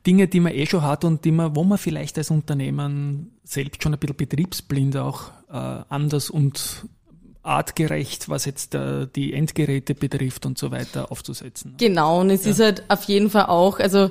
Dinge, 0.07 0.29
die 0.29 0.41
man 0.41 0.53
eh 0.53 0.67
schon 0.67 0.83
hat 0.83 1.05
und 1.05 1.25
die 1.25 1.33
man, 1.33 1.57
wo 1.57 1.65
man 1.65 1.79
vielleicht 1.79 2.19
als 2.19 2.31
Unternehmen 2.31 3.33
selbst 3.45 3.83
schon 3.83 3.95
ein 3.95 3.99
bisschen 3.99 4.17
betriebsblind 4.17 4.97
auch 4.97 5.31
äh, 5.51 5.83
anders 5.89 6.31
und 6.31 6.87
artgerecht, 7.43 8.29
was 8.29 8.47
jetzt 8.47 8.75
äh, 8.75 9.07
die 9.15 9.35
Endgeräte 9.35 9.95
betrifft 9.95 10.47
und 10.47 10.59
so 10.59 10.71
weiter, 10.71 11.13
aufzusetzen. 11.13 11.75
Genau, 11.79 12.21
und 12.21 12.31
es 12.31 12.45
ja. 12.45 12.51
ist 12.53 12.61
halt 12.61 12.85
auf 12.89 13.05
jeden 13.05 13.31
Fall 13.31 13.47
auch, 13.47 13.79
also 13.79 14.11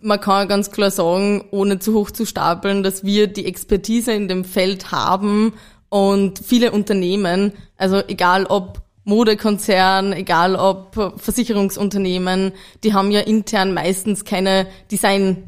man 0.00 0.20
kann 0.20 0.48
ganz 0.48 0.70
klar 0.70 0.90
sagen, 0.90 1.44
ohne 1.50 1.78
zu 1.78 1.94
hoch 1.94 2.10
zu 2.10 2.24
stapeln, 2.26 2.82
dass 2.82 3.04
wir 3.04 3.26
die 3.26 3.46
Expertise 3.46 4.12
in 4.12 4.28
dem 4.28 4.44
Feld 4.44 4.90
haben 4.90 5.52
und 5.88 6.38
viele 6.38 6.72
Unternehmen, 6.72 7.52
also 7.76 8.02
egal 8.06 8.46
ob 8.46 8.82
Modekonzern, 9.04 10.12
egal 10.12 10.56
ob 10.56 10.94
Versicherungsunternehmen, 11.16 12.52
die 12.84 12.94
haben 12.94 13.10
ja 13.10 13.20
intern 13.20 13.74
meistens 13.74 14.24
keine 14.24 14.66
Design. 14.90 15.44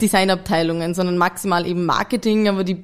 Designabteilungen, 0.00 0.94
sondern 0.94 1.18
maximal 1.18 1.66
eben 1.66 1.84
Marketing, 1.84 2.48
aber 2.48 2.62
die 2.62 2.74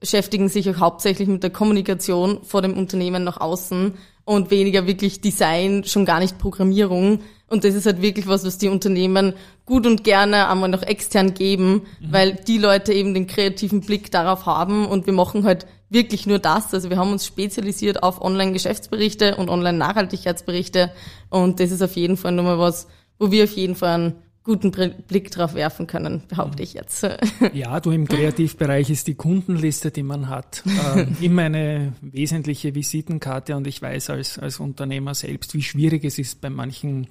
beschäftigen 0.00 0.48
sich 0.48 0.70
auch 0.70 0.80
hauptsächlich 0.80 1.28
mit 1.28 1.42
der 1.42 1.50
Kommunikation 1.50 2.42
vor 2.42 2.62
dem 2.62 2.78
Unternehmen 2.78 3.24
nach 3.24 3.40
außen 3.40 3.92
und 4.24 4.50
weniger 4.50 4.86
wirklich 4.86 5.20
Design, 5.20 5.84
schon 5.84 6.06
gar 6.06 6.20
nicht 6.20 6.38
Programmierung. 6.38 7.20
Und 7.48 7.64
das 7.64 7.74
ist 7.74 7.86
halt 7.86 8.00
wirklich 8.00 8.26
was, 8.26 8.44
was 8.44 8.58
die 8.58 8.68
Unternehmen 8.68 9.34
gut 9.66 9.86
und 9.86 10.02
gerne 10.02 10.48
einmal 10.48 10.70
noch 10.70 10.82
extern 10.82 11.34
geben, 11.34 11.82
mhm. 12.00 12.12
weil 12.12 12.32
die 12.32 12.58
Leute 12.58 12.92
eben 12.92 13.14
den 13.14 13.26
kreativen 13.26 13.80
Blick 13.80 14.10
darauf 14.10 14.46
haben 14.46 14.86
und 14.86 15.06
wir 15.06 15.12
machen 15.12 15.44
halt 15.44 15.66
wirklich 15.90 16.26
nur 16.26 16.38
das. 16.38 16.72
Also 16.74 16.90
wir 16.90 16.96
haben 16.96 17.12
uns 17.12 17.26
spezialisiert 17.26 18.02
auf 18.02 18.20
Online-Geschäftsberichte 18.20 19.36
und 19.36 19.48
Online-Nachhaltigkeitsberichte 19.48 20.92
und 21.30 21.60
das 21.60 21.70
ist 21.70 21.82
auf 21.82 21.96
jeden 21.96 22.16
Fall 22.16 22.32
nochmal 22.32 22.58
was, 22.58 22.88
wo 23.18 23.30
wir 23.30 23.44
auf 23.44 23.52
jeden 23.52 23.76
Fall 23.76 23.94
einen 23.94 24.14
guten 24.44 24.70
Blick 24.70 25.30
drauf 25.30 25.54
werfen 25.54 25.86
können, 25.86 26.22
behaupte 26.28 26.62
ich 26.62 26.74
jetzt. 26.74 27.06
Ja, 27.54 27.80
du 27.80 27.90
im 27.90 28.06
Kreativbereich 28.06 28.90
ist 28.90 29.06
die 29.06 29.14
Kundenliste, 29.14 29.90
die 29.90 30.02
man 30.02 30.28
hat, 30.28 30.62
äh, 30.96 31.06
immer 31.24 31.42
eine 31.42 31.94
wesentliche 32.02 32.74
Visitenkarte 32.74 33.56
und 33.56 33.66
ich 33.66 33.80
weiß 33.80 34.10
als, 34.10 34.38
als 34.38 34.60
Unternehmer 34.60 35.14
selbst, 35.14 35.54
wie 35.54 35.62
schwierig 35.62 36.04
es 36.04 36.18
ist 36.18 36.40
bei 36.40 36.50
manchen 36.50 37.06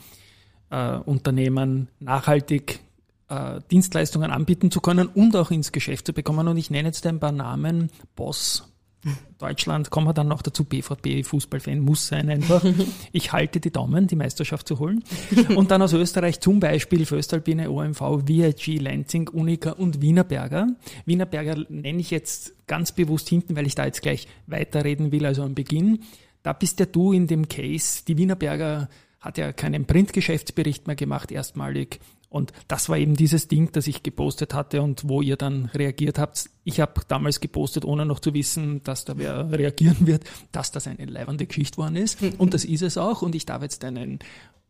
äh, 0.69 0.97
Unternehmen 0.97 1.87
nachhaltig 1.99 2.81
äh, 3.33 3.61
Dienstleistungen 3.71 4.31
anbieten 4.31 4.71
zu 4.71 4.81
können 4.81 5.07
und 5.07 5.35
auch 5.35 5.51
ins 5.51 5.71
Geschäft 5.71 6.05
zu 6.05 6.13
bekommen. 6.13 6.47
Und 6.47 6.57
ich 6.57 6.69
nenne 6.69 6.89
jetzt 6.89 7.05
ein 7.05 7.19
paar 7.19 7.31
Namen. 7.31 7.89
Boss, 8.15 8.73
Deutschland, 9.37 9.89
kommen 9.89 10.07
wir 10.07 10.13
dann 10.13 10.29
noch 10.29 10.41
dazu, 10.41 10.63
BVB, 10.63 11.25
Fußballfan, 11.25 11.79
muss 11.79 12.07
sein 12.07 12.29
einfach. 12.29 12.63
Ich 13.11 13.33
halte 13.33 13.59
die 13.59 13.71
Daumen, 13.71 14.07
die 14.07 14.15
Meisterschaft 14.15 14.67
zu 14.67 14.79
holen. 14.79 15.03
Und 15.55 15.71
dann 15.71 15.81
aus 15.81 15.93
Österreich 15.93 16.39
zum 16.39 16.59
Beispiel 16.59 17.05
Föstalpine, 17.05 17.69
OMV, 17.69 18.01
VIG, 18.25 18.79
Lenzing, 18.79 19.27
Unica 19.27 19.71
und 19.71 20.01
Wienerberger. 20.01 20.67
Wienerberger 21.05 21.65
nenne 21.69 21.99
ich 21.99 22.11
jetzt 22.11 22.53
ganz 22.65 22.91
bewusst 22.91 23.29
hinten, 23.29 23.55
weil 23.55 23.67
ich 23.67 23.75
da 23.75 23.85
jetzt 23.85 24.01
gleich 24.01 24.27
weiterreden 24.47 25.11
will, 25.11 25.25
also 25.25 25.43
am 25.43 25.53
Beginn. 25.53 25.99
Da 26.41 26.53
bist 26.53 26.79
ja 26.79 26.85
du 26.85 27.11
in 27.11 27.27
dem 27.27 27.47
Case. 27.47 28.03
Die 28.07 28.17
Wienerberger 28.17 28.89
hat 29.19 29.37
ja 29.37 29.51
keinen 29.51 29.85
Printgeschäftsbericht 29.85 30.87
mehr 30.87 30.95
gemacht, 30.95 31.31
erstmalig. 31.31 31.99
Und 32.33 32.51
das 32.67 32.89
war 32.89 32.97
eben 32.97 33.15
dieses 33.15 33.47
Ding, 33.47 33.71
das 33.73 33.85
ich 33.85 34.01
gepostet 34.01 34.55
hatte 34.55 34.81
und 34.81 35.07
wo 35.07 35.21
ihr 35.21 35.37
dann 35.37 35.65
reagiert 35.65 36.17
habt. 36.17 36.49
Ich 36.63 36.79
habe 36.79 37.01
damals 37.07 37.39
gepostet, 37.41 37.85
ohne 37.85 38.07
noch 38.07 38.19
zu 38.19 38.33
wissen, 38.33 38.81
dass 38.81 39.05
da 39.05 39.19
wer 39.19 39.51
reagieren 39.51 39.97
wird, 40.07 40.23
dass 40.51 40.71
das 40.71 40.87
eine 40.87 41.05
leibende 41.05 41.45
Geschichte 41.45 41.77
worden 41.77 41.95
ist. 41.95 42.17
Und 42.39 42.55
das 42.55 42.65
ist 42.65 42.81
es 42.81 42.97
auch. 42.97 43.21
Und 43.21 43.35
ich 43.35 43.45
darf 43.45 43.61
jetzt 43.61 43.83
einen 43.85 44.17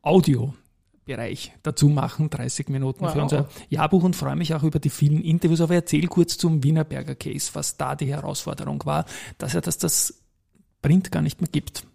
Audio-Bereich 0.02 1.54
dazu 1.64 1.88
machen, 1.88 2.30
30 2.30 2.68
Minuten 2.68 3.06
wow. 3.06 3.14
für 3.14 3.22
unser 3.22 3.50
Jahrbuch 3.70 4.04
und 4.04 4.18
freue 4.18 4.36
mich 4.36 4.54
auch 4.54 4.64
über 4.64 4.80
die 4.80 4.90
vielen 4.90 5.22
Interviews. 5.22 5.62
Aber 5.62 5.76
erzähl 5.76 6.08
kurz 6.08 6.38
zum 6.38 6.66
Wienerberger 6.66 7.16
Case, 7.16 7.52
was 7.54 7.78
da 7.78 7.96
die 7.96 8.08
Herausforderung 8.08 8.86
war, 8.86 9.06
dass 9.38 9.56
er 9.56 9.62
dass 9.62 9.78
das 9.78 10.22
Print 10.82 11.14
gar 11.14 11.22
nicht 11.22 11.40
mehr 11.40 11.50
gibt. 11.50 11.86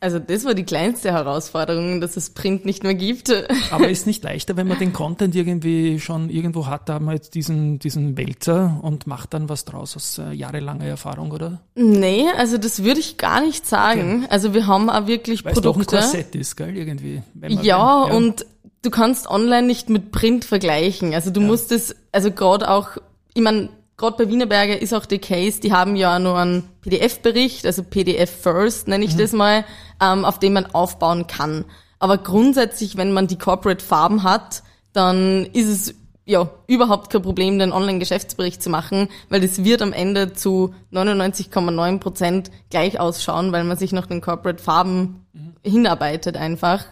Also 0.00 0.18
das 0.18 0.44
war 0.44 0.54
die 0.54 0.64
kleinste 0.64 1.12
Herausforderung, 1.12 2.00
dass 2.00 2.16
es 2.16 2.30
Print 2.30 2.64
nicht 2.64 2.82
mehr 2.82 2.94
gibt. 2.94 3.32
Aber 3.70 3.88
ist 3.88 4.06
nicht 4.06 4.24
leichter, 4.24 4.56
wenn 4.56 4.66
man 4.66 4.78
den 4.78 4.92
Content 4.92 5.34
irgendwie 5.34 6.00
schon 6.00 6.30
irgendwo 6.30 6.66
hat, 6.66 6.88
da 6.88 6.94
haben 6.94 7.06
wir 7.06 7.14
jetzt 7.14 7.34
diesen, 7.34 7.78
diesen 7.78 8.16
Wälzer 8.16 8.78
und 8.82 9.06
macht 9.06 9.34
dann 9.34 9.48
was 9.48 9.64
draus 9.64 9.96
aus 9.96 10.18
äh, 10.18 10.32
jahrelanger 10.32 10.84
Erfahrung, 10.84 11.30
oder? 11.30 11.60
Nee, 11.74 12.26
also 12.36 12.58
das 12.58 12.84
würde 12.84 13.00
ich 13.00 13.16
gar 13.16 13.40
nicht 13.40 13.66
sagen. 13.66 14.24
Okay. 14.24 14.32
Also 14.32 14.54
wir 14.54 14.66
haben 14.66 14.88
auch 14.88 15.06
wirklich 15.06 15.44
Weil 15.44 15.52
Produkte. 15.52 15.80
Es 15.80 15.86
doch 15.86 15.96
ein 15.96 16.02
Korsett 16.02 16.34
ist, 16.34 16.56
gell, 16.56 16.76
irgendwie. 16.76 17.22
Ja, 17.40 17.48
will, 17.48 17.64
ja, 17.64 18.02
und 18.04 18.46
du 18.82 18.90
kannst 18.90 19.28
online 19.28 19.66
nicht 19.66 19.90
mit 19.90 20.12
Print 20.12 20.44
vergleichen. 20.44 21.14
Also 21.14 21.30
du 21.30 21.40
ja. 21.40 21.46
musst 21.46 21.72
es, 21.72 21.94
also 22.12 22.30
gerade 22.30 22.70
auch, 22.70 22.90
ich 23.34 23.42
meine, 23.42 23.68
gerade 23.96 24.16
bei 24.24 24.30
Wienerberger 24.30 24.80
ist 24.80 24.94
auch 24.94 25.06
der 25.06 25.18
Case, 25.18 25.60
die 25.60 25.72
haben 25.72 25.96
ja 25.96 26.18
nur 26.18 26.38
einen 26.38 26.68
PDF-Bericht, 26.82 27.66
also 27.66 27.82
PDF 27.82 28.30
First 28.30 28.88
nenne 28.88 29.04
ich 29.04 29.14
mhm. 29.14 29.18
das 29.18 29.32
mal, 29.32 29.64
ähm, 30.00 30.24
auf 30.24 30.38
dem 30.38 30.52
man 30.52 30.66
aufbauen 30.66 31.26
kann. 31.26 31.64
Aber 31.98 32.18
grundsätzlich, 32.18 32.96
wenn 32.96 33.12
man 33.12 33.26
die 33.26 33.38
Corporate 33.38 33.84
Farben 33.84 34.22
hat, 34.22 34.62
dann 34.92 35.46
ist 35.46 35.68
es 35.68 35.94
ja 36.26 36.50
überhaupt 36.66 37.10
kein 37.10 37.22
Problem, 37.22 37.58
den 37.58 37.72
Online-Geschäftsbericht 37.72 38.62
zu 38.62 38.68
machen, 38.68 39.08
weil 39.28 39.40
das 39.40 39.64
wird 39.64 39.80
am 39.80 39.92
Ende 39.92 40.32
zu 40.32 40.74
99,9 40.92 41.98
Prozent 42.00 42.50
gleich 42.68 43.00
ausschauen, 43.00 43.52
weil 43.52 43.64
man 43.64 43.76
sich 43.76 43.92
nach 43.92 44.06
den 44.06 44.20
Corporate 44.20 44.62
Farben 44.62 45.26
mhm. 45.32 45.54
hinarbeitet 45.62 46.36
einfach. 46.36 46.84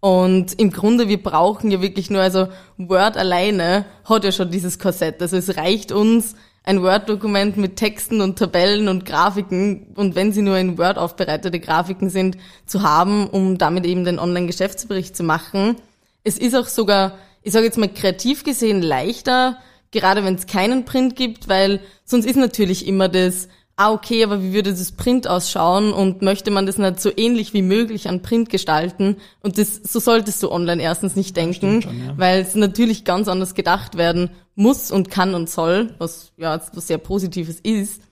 Und 0.00 0.58
im 0.58 0.70
Grunde, 0.70 1.08
wir 1.08 1.22
brauchen 1.22 1.70
ja 1.70 1.82
wirklich 1.82 2.10
nur, 2.10 2.22
also 2.22 2.48
Word 2.78 3.16
alleine 3.16 3.84
hat 4.04 4.24
ja 4.24 4.32
schon 4.32 4.50
dieses 4.50 4.78
Korsett. 4.78 5.20
Also 5.20 5.36
es 5.36 5.56
reicht 5.56 5.92
uns, 5.92 6.34
ein 6.70 6.82
Word-Dokument 6.82 7.56
mit 7.56 7.74
Texten 7.74 8.20
und 8.20 8.38
Tabellen 8.38 8.86
und 8.86 9.04
Grafiken 9.04 9.88
und 9.96 10.14
wenn 10.14 10.32
sie 10.32 10.40
nur 10.40 10.56
in 10.56 10.78
Word 10.78 10.98
aufbereitete 10.98 11.58
Grafiken 11.58 12.10
sind, 12.10 12.36
zu 12.64 12.82
haben, 12.82 13.26
um 13.26 13.58
damit 13.58 13.84
eben 13.84 14.04
den 14.04 14.20
Online-Geschäftsbericht 14.20 15.16
zu 15.16 15.24
machen. 15.24 15.74
Es 16.22 16.38
ist 16.38 16.54
auch 16.54 16.68
sogar, 16.68 17.18
ich 17.42 17.52
sage 17.52 17.66
jetzt 17.66 17.76
mal 17.76 17.92
kreativ 17.92 18.44
gesehen, 18.44 18.82
leichter, 18.82 19.56
gerade 19.90 20.24
wenn 20.24 20.36
es 20.36 20.46
keinen 20.46 20.84
Print 20.84 21.16
gibt, 21.16 21.48
weil 21.48 21.80
sonst 22.04 22.24
ist 22.24 22.36
natürlich 22.36 22.86
immer 22.86 23.08
das, 23.08 23.48
ah 23.80 23.92
okay, 23.92 24.22
aber 24.24 24.42
wie 24.42 24.52
würde 24.52 24.72
das 24.72 24.92
Print 24.92 25.26
ausschauen 25.26 25.94
und 25.94 26.20
möchte 26.20 26.50
man 26.50 26.66
das 26.66 26.76
nicht 26.76 27.00
so 27.00 27.10
ähnlich 27.16 27.54
wie 27.54 27.62
möglich 27.62 28.10
an 28.10 28.20
Print 28.20 28.50
gestalten 28.50 29.16
und 29.42 29.56
das 29.56 29.74
so 29.74 30.00
solltest 30.00 30.42
du 30.42 30.52
online 30.52 30.82
erstens 30.82 31.16
nicht 31.16 31.34
denken, 31.34 31.80
schon, 31.80 31.98
ja. 31.98 32.12
weil 32.18 32.42
es 32.42 32.54
natürlich 32.54 33.06
ganz 33.06 33.26
anders 33.26 33.54
gedacht 33.54 33.96
werden 33.96 34.28
muss 34.54 34.90
und 34.90 35.10
kann 35.10 35.34
und 35.34 35.48
soll, 35.48 35.94
was 35.96 36.32
ja 36.36 36.60
was 36.74 36.88
sehr 36.88 36.98
positives 36.98 37.58
ist. 37.60 38.02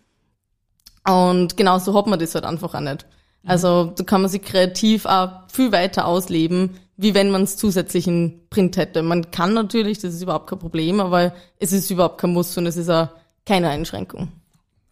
Und 1.06 1.58
genau 1.58 1.78
so 1.78 1.94
hat 1.94 2.06
man 2.06 2.18
das 2.18 2.34
halt 2.34 2.46
einfach 2.46 2.74
auch 2.74 2.80
nicht. 2.80 3.06
Mhm. 3.42 3.50
Also 3.50 3.92
da 3.94 4.04
kann 4.04 4.22
man 4.22 4.30
sich 4.30 4.40
kreativ 4.40 5.04
auch 5.04 5.42
viel 5.52 5.70
weiter 5.70 6.06
ausleben, 6.06 6.78
wie 6.96 7.12
wenn 7.12 7.30
man 7.30 7.42
es 7.42 7.58
zusätzlich 7.58 8.06
in 8.06 8.40
Print 8.48 8.78
hätte. 8.78 9.02
Man 9.02 9.30
kann 9.30 9.52
natürlich, 9.52 9.98
das 9.98 10.14
ist 10.14 10.22
überhaupt 10.22 10.48
kein 10.48 10.58
Problem, 10.58 10.98
aber 11.00 11.34
es 11.58 11.72
ist 11.72 11.90
überhaupt 11.90 12.18
kein 12.18 12.32
Muss 12.32 12.56
und 12.56 12.64
es 12.64 12.78
ist 12.78 12.88
auch 12.88 13.08
keine 13.44 13.68
Einschränkung. 13.68 14.32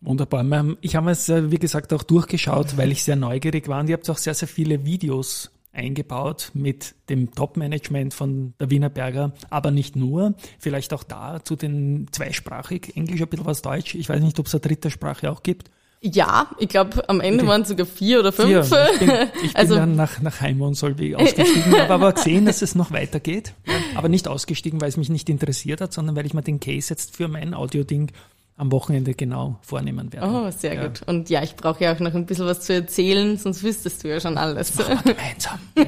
Wunderbar. 0.00 0.44
Ich 0.82 0.94
habe 0.96 1.10
es, 1.10 1.28
wie 1.28 1.58
gesagt, 1.58 1.92
auch 1.92 2.02
durchgeschaut, 2.02 2.76
weil 2.76 2.92
ich 2.92 3.02
sehr 3.02 3.16
neugierig 3.16 3.68
war 3.68 3.80
und 3.80 3.88
ihr 3.88 3.94
habt 3.94 4.08
auch 4.10 4.18
sehr, 4.18 4.34
sehr 4.34 4.48
viele 4.48 4.84
Videos 4.84 5.50
eingebaut 5.72 6.50
mit 6.54 6.94
dem 7.08 7.34
Top-Management 7.34 8.14
von 8.14 8.54
der 8.58 8.70
Wiener 8.70 8.88
Berger, 8.88 9.32
aber 9.50 9.70
nicht 9.70 9.94
nur. 9.94 10.34
Vielleicht 10.58 10.92
auch 10.92 11.04
da 11.04 11.44
zu 11.44 11.54
den 11.56 12.06
zweisprachig, 12.10 12.96
Englisch, 12.96 13.20
ein 13.20 13.28
bisschen 13.28 13.46
was 13.46 13.62
Deutsch. 13.62 13.94
Ich 13.94 14.08
weiß 14.08 14.22
nicht, 14.22 14.38
ob 14.38 14.46
es 14.46 14.54
eine 14.54 14.62
dritte 14.62 14.90
Sprache 14.90 15.30
auch 15.30 15.42
gibt. 15.42 15.70
Ja, 16.02 16.50
ich 16.58 16.68
glaube, 16.68 17.08
am 17.08 17.20
Ende 17.20 17.46
waren 17.46 17.62
es 17.62 17.68
sogar 17.68 17.86
vier 17.86 18.20
oder 18.20 18.30
fünf. 18.30 18.68
Vier. 18.68 18.88
Ich 18.92 18.98
bin, 18.98 19.08
ich 19.42 19.52
bin 19.52 19.56
also, 19.56 19.74
dann 19.76 19.96
nach, 19.96 20.20
nach 20.20 20.40
Heim 20.40 20.60
und 20.60 20.74
Solvig 20.74 21.16
ausgestiegen, 21.16 21.72
habe 21.80 21.94
aber 21.94 22.12
gesehen, 22.12 22.44
dass 22.44 22.62
es 22.62 22.74
noch 22.74 22.92
weitergeht. 22.92 23.54
Aber 23.94 24.08
nicht 24.08 24.28
ausgestiegen, 24.28 24.80
weil 24.80 24.88
es 24.88 24.96
mich 24.96 25.08
nicht 25.08 25.28
interessiert 25.28 25.80
hat, 25.80 25.92
sondern 25.92 26.14
weil 26.14 26.26
ich 26.26 26.34
mir 26.34 26.42
den 26.42 26.60
Case 26.60 26.90
jetzt 26.90 27.16
für 27.16 27.28
mein 27.28 27.54
Audio-Ding 27.54 28.12
am 28.58 28.72
Wochenende 28.72 29.12
genau 29.12 29.58
vornehmen 29.60 30.10
werde. 30.12 30.26
Oh, 30.26 30.50
sehr 30.50 30.74
ja. 30.74 30.86
gut. 30.86 31.02
Und 31.06 31.28
ja, 31.28 31.42
ich 31.42 31.56
brauche 31.56 31.84
ja 31.84 31.94
auch 31.94 31.98
noch 31.98 32.14
ein 32.14 32.24
bisschen 32.24 32.46
was 32.46 32.60
zu 32.60 32.72
erzählen, 32.72 33.36
sonst 33.36 33.62
wüsstest 33.62 34.02
du 34.02 34.08
ja 34.08 34.18
schon 34.18 34.38
alles. 34.38 34.72
Das 34.72 34.86
gemeinsam. 35.04 35.60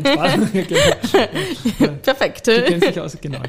Perfekt. 2.02 2.46
Du 2.46 2.62
kennst 2.62 2.88
dich 2.88 3.00
aus, 3.00 3.16
genau. 3.20 3.40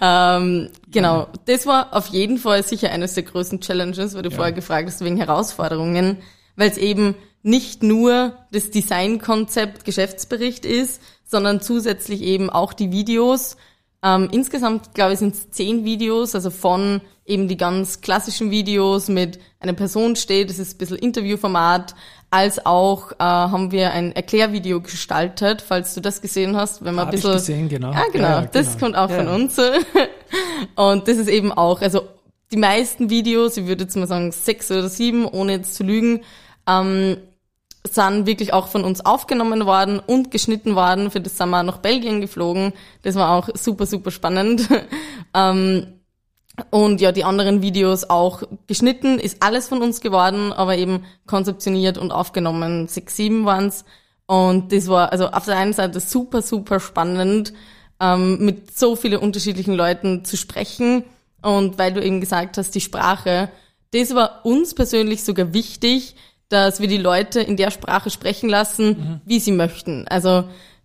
Ja. 0.00 0.36
Ähm, 0.36 0.68
genau, 0.90 1.20
ja. 1.20 1.28
das 1.46 1.66
war 1.66 1.94
auf 1.94 2.08
jeden 2.08 2.36
Fall 2.36 2.62
sicher 2.62 2.90
eines 2.90 3.14
der 3.14 3.22
größten 3.22 3.60
Challenges, 3.60 4.14
weil 4.14 4.22
du 4.22 4.30
vorher 4.30 4.52
gefragt 4.52 4.88
hast, 4.88 5.02
wegen 5.02 5.16
Herausforderungen, 5.16 6.18
weil 6.56 6.68
es 6.68 6.76
eben 6.76 7.14
nicht 7.42 7.82
nur 7.82 8.34
das 8.52 8.70
Designkonzept 8.70 9.86
Geschäftsbericht 9.86 10.66
ist, 10.66 11.00
sondern 11.24 11.62
zusätzlich 11.62 12.20
eben 12.20 12.50
auch 12.50 12.74
die 12.74 12.92
Videos. 12.92 13.56
Ähm, 14.02 14.28
insgesamt, 14.32 14.92
glaube 14.92 15.14
ich, 15.14 15.18
sind 15.18 15.34
es 15.34 15.50
zehn 15.50 15.86
Videos, 15.86 16.34
also 16.34 16.50
von 16.50 17.00
eben 17.26 17.48
die 17.48 17.56
ganz 17.56 18.00
klassischen 18.00 18.50
Videos 18.50 19.08
mit 19.08 19.38
einer 19.60 19.72
Person 19.72 20.16
steht, 20.16 20.50
das 20.50 20.58
ist 20.58 20.74
ein 20.74 20.78
bisschen 20.78 20.98
Interviewformat, 20.98 21.94
als 22.30 22.66
auch 22.66 23.12
äh, 23.12 23.16
haben 23.20 23.70
wir 23.70 23.92
ein 23.92 24.12
Erklärvideo 24.12 24.80
gestaltet, 24.80 25.62
falls 25.62 25.94
du 25.94 26.00
das 26.00 26.20
gesehen 26.20 26.56
hast, 26.56 26.84
wenn 26.84 26.94
man 26.94 27.06
Hab 27.06 27.14
ein 27.14 27.20
bisschen. 27.20 27.30
Ich 27.30 27.36
gesehen, 27.36 27.68
genau. 27.68 27.92
Ja, 27.92 28.02
genau. 28.12 28.28
Ja, 28.28 28.40
das 28.42 28.72
genau. 28.72 28.78
kommt 28.78 28.96
auch 28.96 29.10
ja. 29.10 29.16
von 29.16 29.28
uns. 29.28 29.58
Und 30.76 31.08
das 31.08 31.16
ist 31.16 31.28
eben 31.28 31.52
auch, 31.52 31.80
also 31.80 32.02
die 32.50 32.56
meisten 32.56 33.08
Videos, 33.08 33.56
ich 33.56 33.66
würde 33.66 33.84
jetzt 33.84 33.96
mal 33.96 34.06
sagen 34.06 34.32
sechs 34.32 34.70
oder 34.70 34.88
sieben, 34.88 35.26
ohne 35.26 35.52
jetzt 35.52 35.74
zu 35.74 35.84
lügen, 35.84 36.22
ähm, 36.68 37.18
sind 37.88 38.26
wirklich 38.26 38.52
auch 38.52 38.68
von 38.68 38.84
uns 38.84 39.04
aufgenommen 39.04 39.66
worden 39.66 40.00
und 40.04 40.30
geschnitten 40.30 40.74
worden. 40.74 41.10
Für 41.10 41.20
das 41.20 41.36
sind 41.36 41.50
wir 41.50 41.62
nach 41.62 41.78
Belgien 41.78 42.20
geflogen. 42.20 42.72
Das 43.02 43.14
war 43.14 43.30
auch 43.30 43.48
super, 43.54 43.86
super 43.86 44.10
spannend. 44.10 44.68
ähm, 45.34 45.86
und 46.70 47.00
ja, 47.00 47.10
die 47.12 47.24
anderen 47.24 47.62
Videos 47.62 48.04
auch 48.04 48.42
geschnitten, 48.66 49.18
ist 49.18 49.42
alles 49.42 49.68
von 49.68 49.82
uns 49.82 50.00
geworden, 50.00 50.52
aber 50.52 50.76
eben 50.76 51.04
konzeptioniert 51.26 51.98
und 51.98 52.12
aufgenommen. 52.12 52.86
Sechs, 52.86 53.16
sieben 53.16 53.44
waren's. 53.44 53.84
Und 54.26 54.72
das 54.72 54.88
war 54.88 55.12
also 55.12 55.28
auf 55.28 55.44
der 55.44 55.56
einen 55.56 55.72
Seite 55.72 56.00
super, 56.00 56.42
super 56.42 56.80
spannend, 56.80 57.52
ähm, 58.00 58.44
mit 58.44 58.76
so 58.76 58.96
vielen 58.96 59.18
unterschiedlichen 59.18 59.74
Leuten 59.74 60.24
zu 60.24 60.36
sprechen. 60.36 61.04
Und 61.42 61.78
weil 61.78 61.92
du 61.92 62.02
eben 62.02 62.20
gesagt 62.20 62.56
hast, 62.56 62.74
die 62.74 62.80
Sprache, 62.80 63.50
das 63.92 64.14
war 64.14 64.44
uns 64.46 64.74
persönlich 64.74 65.24
sogar 65.24 65.52
wichtig, 65.52 66.14
dass 66.48 66.80
wir 66.80 66.88
die 66.88 66.98
Leute 66.98 67.40
in 67.40 67.56
der 67.56 67.70
Sprache 67.70 68.10
sprechen 68.10 68.48
lassen, 68.48 68.88
mhm. 68.88 69.20
wie 69.24 69.40
sie 69.40 69.52
möchten. 69.52 70.06
Also 70.08 70.44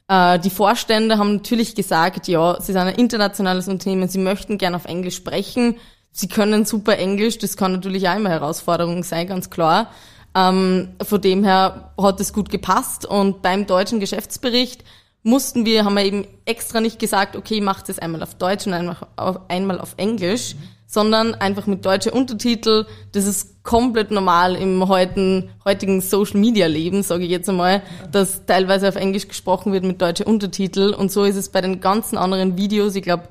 die 0.10 0.50
Vorstände 0.50 1.20
haben 1.20 1.36
natürlich 1.36 1.76
gesagt, 1.76 2.28
ja, 2.28 2.60
sie 2.60 2.74
sind 2.74 2.78
ein 2.78 2.96
internationales 2.96 3.68
Unternehmen, 3.68 4.10
sie 4.10 4.18
möchten 4.18 4.58
gern 4.58 4.74
auf 4.74 4.86
Englisch 4.86 5.16
sprechen. 5.16 5.76
Sie 6.12 6.28
können 6.28 6.66
super 6.66 6.98
Englisch, 6.98 7.38
das 7.38 7.56
kann 7.56 7.74
natürlich 7.74 8.10
auch 8.10 8.16
immer 8.16 8.32
Herausforderung 8.32 9.04
sein, 9.04 9.28
ganz 9.28 9.52
klar. 9.52 9.92
Ähm, 10.36 10.90
von 11.04 11.22
dem 11.22 11.44
her 11.44 11.92
hat 12.00 12.20
es 12.20 12.34
gut 12.34 12.50
gepasst 12.50 13.06
und 13.06 13.44
beim 13.44 13.68
deutschen 13.68 14.00
Geschäftsbericht 14.00 14.84
mussten 15.22 15.66
wir, 15.66 15.86
haben 15.86 15.94
wir 15.94 16.06
eben 16.06 16.26
extra 16.46 16.82
nicht 16.82 16.98
gesagt, 16.98 17.36
okay, 17.36 17.62
macht 17.62 17.90
es 17.90 18.00
einmal 18.00 18.24
auf 18.24 18.34
Deutsch 18.34 18.66
und 18.66 18.74
einmal 18.74 18.98
auf, 19.16 19.42
einmal 19.48 19.80
auf 19.80 19.94
Englisch, 19.98 20.56
mhm 20.56 20.79
sondern 20.92 21.36
einfach 21.36 21.68
mit 21.68 21.86
deutsche 21.86 22.10
Untertitel. 22.10 22.88
Das 23.12 23.28
ist 23.28 23.64
komplett 23.64 24.10
normal 24.10 24.56
im 24.56 24.88
heutigen, 24.88 25.52
heutigen 25.64 26.02
Social 26.02 26.40
Media 26.40 26.66
Leben, 26.66 27.04
sage 27.04 27.26
ich 27.26 27.30
jetzt 27.30 27.48
einmal, 27.48 27.84
dass 28.12 28.48
teilweise 28.48 28.90
auf 28.90 28.96
Englisch 28.96 29.28
gesprochen 29.28 29.72
wird 29.72 29.84
mit 29.84 30.02
deutsche 30.02 30.26
Untertitel. 30.26 30.96
Und 30.96 31.12
so 31.12 31.26
ist 31.26 31.36
es 31.36 31.50
bei 31.50 31.62
den 31.62 31.80
ganzen 31.80 32.18
anderen 32.18 32.58
Videos. 32.58 32.96
Ich 32.96 33.04
glaube, 33.04 33.28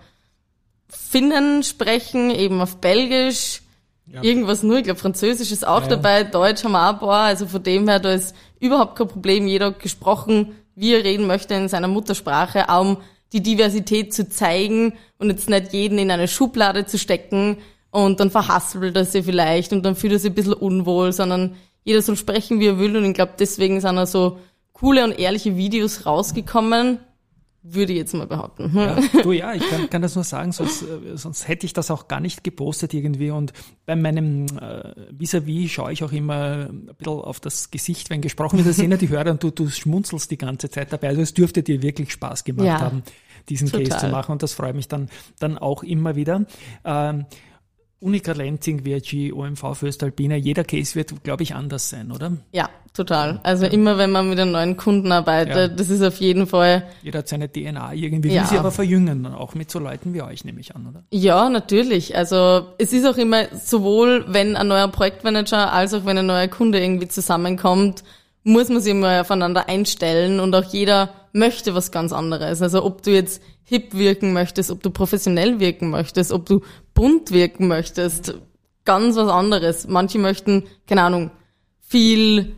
Finnen 0.88 1.64
sprechen 1.64 2.30
eben 2.30 2.60
auf 2.60 2.76
Belgisch, 2.76 3.62
ja. 4.06 4.22
irgendwas 4.22 4.62
nur. 4.62 4.76
Ich 4.78 4.84
glaube, 4.84 5.00
Französisch 5.00 5.50
ist 5.50 5.66
auch 5.66 5.82
ja, 5.82 5.88
dabei, 5.88 6.22
Deutsch 6.22 6.62
haben 6.62 6.72
wir 6.72 6.88
auch 6.88 6.92
ein 6.92 6.98
paar. 7.00 7.24
Also 7.24 7.48
von 7.48 7.64
dem 7.64 7.88
her, 7.88 7.98
da 7.98 8.12
ist 8.12 8.36
überhaupt 8.60 8.94
kein 8.94 9.08
Problem. 9.08 9.48
Jeder 9.48 9.72
gesprochen, 9.72 10.54
wie 10.76 10.94
er 10.94 11.02
reden 11.02 11.26
möchte 11.26 11.54
in 11.54 11.68
seiner 11.68 11.88
Muttersprache, 11.88 12.66
um 12.78 12.98
die 13.32 13.42
Diversität 13.42 14.14
zu 14.14 14.28
zeigen 14.28 14.94
und 15.18 15.30
jetzt 15.30 15.50
nicht 15.50 15.72
jeden 15.72 15.98
in 15.98 16.10
eine 16.10 16.28
Schublade 16.28 16.86
zu 16.86 16.98
stecken 16.98 17.58
und 17.90 18.20
dann 18.20 18.30
verhaspelt 18.30 18.96
er 18.96 19.04
sie 19.04 19.22
vielleicht 19.22 19.72
und 19.72 19.82
dann 19.84 19.96
fühlt 19.96 20.12
er 20.12 20.18
sich 20.18 20.30
ein 20.30 20.34
bisschen 20.34 20.54
unwohl, 20.54 21.12
sondern 21.12 21.56
jeder 21.84 22.02
soll 22.02 22.16
sprechen, 22.16 22.60
wie 22.60 22.66
er 22.66 22.78
will 22.78 22.96
und 22.96 23.04
ich 23.04 23.14
glaube, 23.14 23.32
deswegen 23.38 23.80
sind 23.80 23.96
da 23.96 24.06
so 24.06 24.38
coole 24.72 25.04
und 25.04 25.18
ehrliche 25.18 25.56
Videos 25.56 26.06
rausgekommen, 26.06 27.00
würde 27.74 27.92
ich 27.92 27.98
jetzt 27.98 28.14
mal 28.14 28.26
behaupten. 28.26 28.72
Ja, 28.74 28.98
du 29.22 29.32
ja, 29.32 29.54
ich 29.54 29.68
kann, 29.68 29.90
kann 29.90 30.02
das 30.02 30.14
nur 30.14 30.24
sagen, 30.24 30.52
sonst, 30.52 30.82
äh, 30.82 31.16
sonst 31.16 31.48
hätte 31.48 31.66
ich 31.66 31.72
das 31.72 31.90
auch 31.90 32.08
gar 32.08 32.20
nicht 32.20 32.44
gepostet 32.44 32.94
irgendwie. 32.94 33.30
Und 33.30 33.52
bei 33.86 33.96
meinem 33.96 34.46
äh, 34.46 34.94
Vis-a-vis 35.10 35.66
-vis 35.66 35.68
schaue 35.68 35.92
ich 35.92 36.04
auch 36.04 36.12
immer 36.12 36.68
ein 36.70 36.90
bisschen 36.96 37.12
auf 37.12 37.40
das 37.40 37.70
Gesicht, 37.70 38.10
wenn 38.10 38.20
gesprochen 38.20 38.58
wird. 38.58 38.68
Das 38.68 38.76
sehen 38.76 38.90
ja 38.90 38.96
die 38.96 39.08
Hörer 39.08 39.30
und 39.30 39.42
du, 39.42 39.50
du 39.50 39.68
schmunzelst 39.68 40.30
die 40.30 40.38
ganze 40.38 40.70
Zeit 40.70 40.92
dabei. 40.92 41.08
Also 41.08 41.22
es 41.22 41.34
dürfte 41.34 41.62
dir 41.62 41.82
wirklich 41.82 42.12
Spaß 42.12 42.44
gemacht 42.44 42.66
ja, 42.66 42.80
haben, 42.80 43.02
diesen 43.48 43.68
total. 43.68 43.88
Case 43.88 44.06
zu 44.06 44.08
machen. 44.08 44.32
Und 44.32 44.42
das 44.42 44.54
freut 44.54 44.74
mich 44.74 44.88
dann, 44.88 45.08
dann 45.38 45.58
auch 45.58 45.82
immer 45.82 46.16
wieder. 46.16 46.46
Ähm, 46.84 47.26
Unica 48.00 48.32
Lenzing, 48.32 48.84
VRG, 48.84 49.32
OMV 49.32 49.74
Föstalpine, 49.74 50.36
jeder 50.36 50.62
Case 50.62 50.94
wird, 50.94 51.24
glaube 51.24 51.42
ich, 51.42 51.56
anders 51.56 51.90
sein, 51.90 52.12
oder? 52.12 52.32
Ja, 52.52 52.68
total. 52.94 53.40
Also 53.42 53.64
ja. 53.64 53.72
immer, 53.72 53.98
wenn 53.98 54.12
man 54.12 54.28
mit 54.28 54.38
einem 54.38 54.52
neuen 54.52 54.76
Kunden 54.76 55.10
arbeitet, 55.10 55.56
ja. 55.56 55.68
das 55.68 55.90
ist 55.90 56.02
auf 56.02 56.20
jeden 56.20 56.46
Fall... 56.46 56.84
Jeder 57.02 57.18
hat 57.18 57.28
seine 57.28 57.50
DNA 57.50 57.94
irgendwie, 57.94 58.28
ja. 58.28 58.42
will 58.42 58.48
sie 58.48 58.58
aber 58.58 58.70
verjüngen, 58.70 59.26
auch 59.26 59.56
mit 59.56 59.70
so 59.70 59.80
Leuten 59.80 60.14
wie 60.14 60.22
euch, 60.22 60.44
nehme 60.44 60.60
ich 60.60 60.76
an, 60.76 60.86
oder? 60.86 61.02
Ja, 61.10 61.50
natürlich. 61.50 62.16
Also 62.16 62.68
es 62.78 62.92
ist 62.92 63.04
auch 63.04 63.16
immer 63.16 63.46
sowohl, 63.56 64.24
wenn 64.28 64.54
ein 64.54 64.68
neuer 64.68 64.88
Projektmanager 64.88 65.72
als 65.72 65.92
auch 65.92 66.04
wenn 66.04 66.18
ein 66.18 66.26
neuer 66.26 66.48
Kunde 66.48 66.80
irgendwie 66.80 67.08
zusammenkommt, 67.08 68.04
muss 68.44 68.68
man 68.68 68.80
sich 68.80 68.92
immer 68.92 69.22
aufeinander 69.22 69.68
einstellen 69.68 70.38
und 70.38 70.54
auch 70.54 70.64
jeder 70.64 71.10
möchte 71.32 71.74
was 71.74 71.90
ganz 71.90 72.12
anderes. 72.12 72.62
Also 72.62 72.84
ob 72.84 73.02
du 73.02 73.10
jetzt 73.10 73.42
hip 73.68 73.94
wirken 73.94 74.32
möchtest, 74.32 74.70
ob 74.70 74.82
du 74.82 74.90
professionell 74.90 75.60
wirken 75.60 75.90
möchtest, 75.90 76.32
ob 76.32 76.46
du 76.46 76.62
bunt 76.94 77.32
wirken 77.32 77.68
möchtest, 77.68 78.34
ganz 78.86 79.16
was 79.16 79.28
anderes. 79.28 79.86
Manche 79.86 80.18
möchten, 80.18 80.64
keine 80.86 81.02
Ahnung, 81.02 81.30
viel 81.80 82.56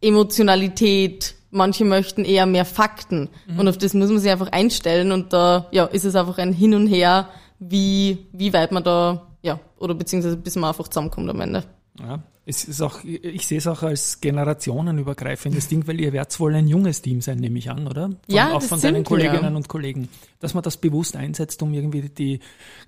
Emotionalität, 0.00 1.36
manche 1.52 1.84
möchten 1.84 2.24
eher 2.24 2.46
mehr 2.46 2.64
Fakten. 2.64 3.28
Mhm. 3.46 3.60
Und 3.60 3.68
auf 3.68 3.78
das 3.78 3.94
muss 3.94 4.10
man 4.10 4.18
sich 4.18 4.30
einfach 4.30 4.50
einstellen 4.50 5.12
und 5.12 5.32
da 5.32 5.68
ja, 5.70 5.84
ist 5.84 6.04
es 6.04 6.16
einfach 6.16 6.38
ein 6.38 6.52
Hin 6.52 6.74
und 6.74 6.88
Her, 6.88 7.28
wie, 7.60 8.26
wie 8.32 8.52
weit 8.52 8.72
man 8.72 8.82
da, 8.82 9.28
ja, 9.40 9.60
oder 9.78 9.94
beziehungsweise 9.94 10.36
bis 10.36 10.56
man 10.56 10.70
einfach 10.70 10.88
zusammenkommt 10.88 11.30
am 11.30 11.40
Ende. 11.40 11.62
Ja, 12.00 12.20
es 12.46 12.64
ist 12.64 12.82
auch, 12.82 13.02
ich 13.04 13.46
sehe 13.46 13.58
es 13.58 13.66
auch 13.66 13.82
als 13.82 14.20
generationenübergreifendes 14.20 15.68
Ding, 15.68 15.86
weil 15.86 16.00
ihr 16.00 16.12
werdet 16.12 16.38
wohl 16.38 16.54
ein 16.54 16.68
junges 16.68 17.00
Team 17.00 17.22
sein, 17.22 17.38
nehme 17.38 17.58
ich 17.58 17.70
an, 17.70 17.86
oder? 17.86 18.08
Von, 18.08 18.18
ja, 18.28 18.52
auch 18.52 18.62
von 18.62 18.80
deinen 18.80 19.02
Kolleginnen 19.02 19.52
wir. 19.52 19.56
und 19.56 19.68
Kollegen. 19.68 20.08
Dass 20.40 20.52
man 20.52 20.62
das 20.62 20.76
bewusst 20.76 21.16
einsetzt, 21.16 21.62
um 21.62 21.72
irgendwie 21.72 22.02
die 22.02 22.40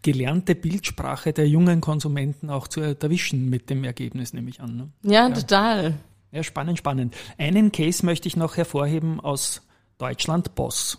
gelernte 0.03 0.55
Bildsprache 0.55 1.33
der 1.33 1.49
jungen 1.49 1.81
Konsumenten 1.81 2.51
auch 2.51 2.69
zu 2.69 2.83
erwischen 2.83 3.49
mit 3.49 3.71
dem 3.71 3.85
Ergebnis, 3.85 4.35
nehme 4.35 4.51
ich 4.51 4.61
an. 4.61 4.77
Ne? 4.77 4.89
Ja, 5.03 5.29
ja, 5.29 5.35
total. 5.35 5.95
Ja, 6.33 6.43
spannend, 6.43 6.79
spannend. 6.79 7.17
Einen 7.39 7.73
Case 7.73 8.05
möchte 8.05 8.29
ich 8.29 8.37
noch 8.37 8.59
hervorheben 8.59 9.21
aus 9.21 9.63
Deutschland, 9.97 10.55
Boss. 10.55 10.99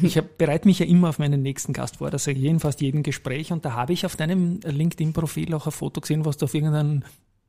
Ich 0.00 0.18
bereite 0.38 0.68
mich 0.68 0.78
ja 0.78 0.86
immer 0.86 1.08
auf 1.08 1.18
meinen 1.18 1.42
nächsten 1.42 1.72
Gast 1.72 1.96
vor, 1.96 2.10
das 2.10 2.24
sage 2.24 2.38
ich 2.38 2.44
jeden, 2.44 2.60
fast 2.60 2.80
jedem 2.80 3.02
Gespräch 3.02 3.52
und 3.52 3.64
da 3.64 3.72
habe 3.72 3.92
ich 3.92 4.06
auf 4.06 4.16
deinem 4.16 4.60
LinkedIn-Profil 4.62 5.52
auch 5.52 5.66
ein 5.66 5.72
Foto 5.72 6.00
gesehen, 6.00 6.24
was 6.24 6.38
du 6.38 6.46
auf 6.46 6.54
irgendeinem 6.54 7.02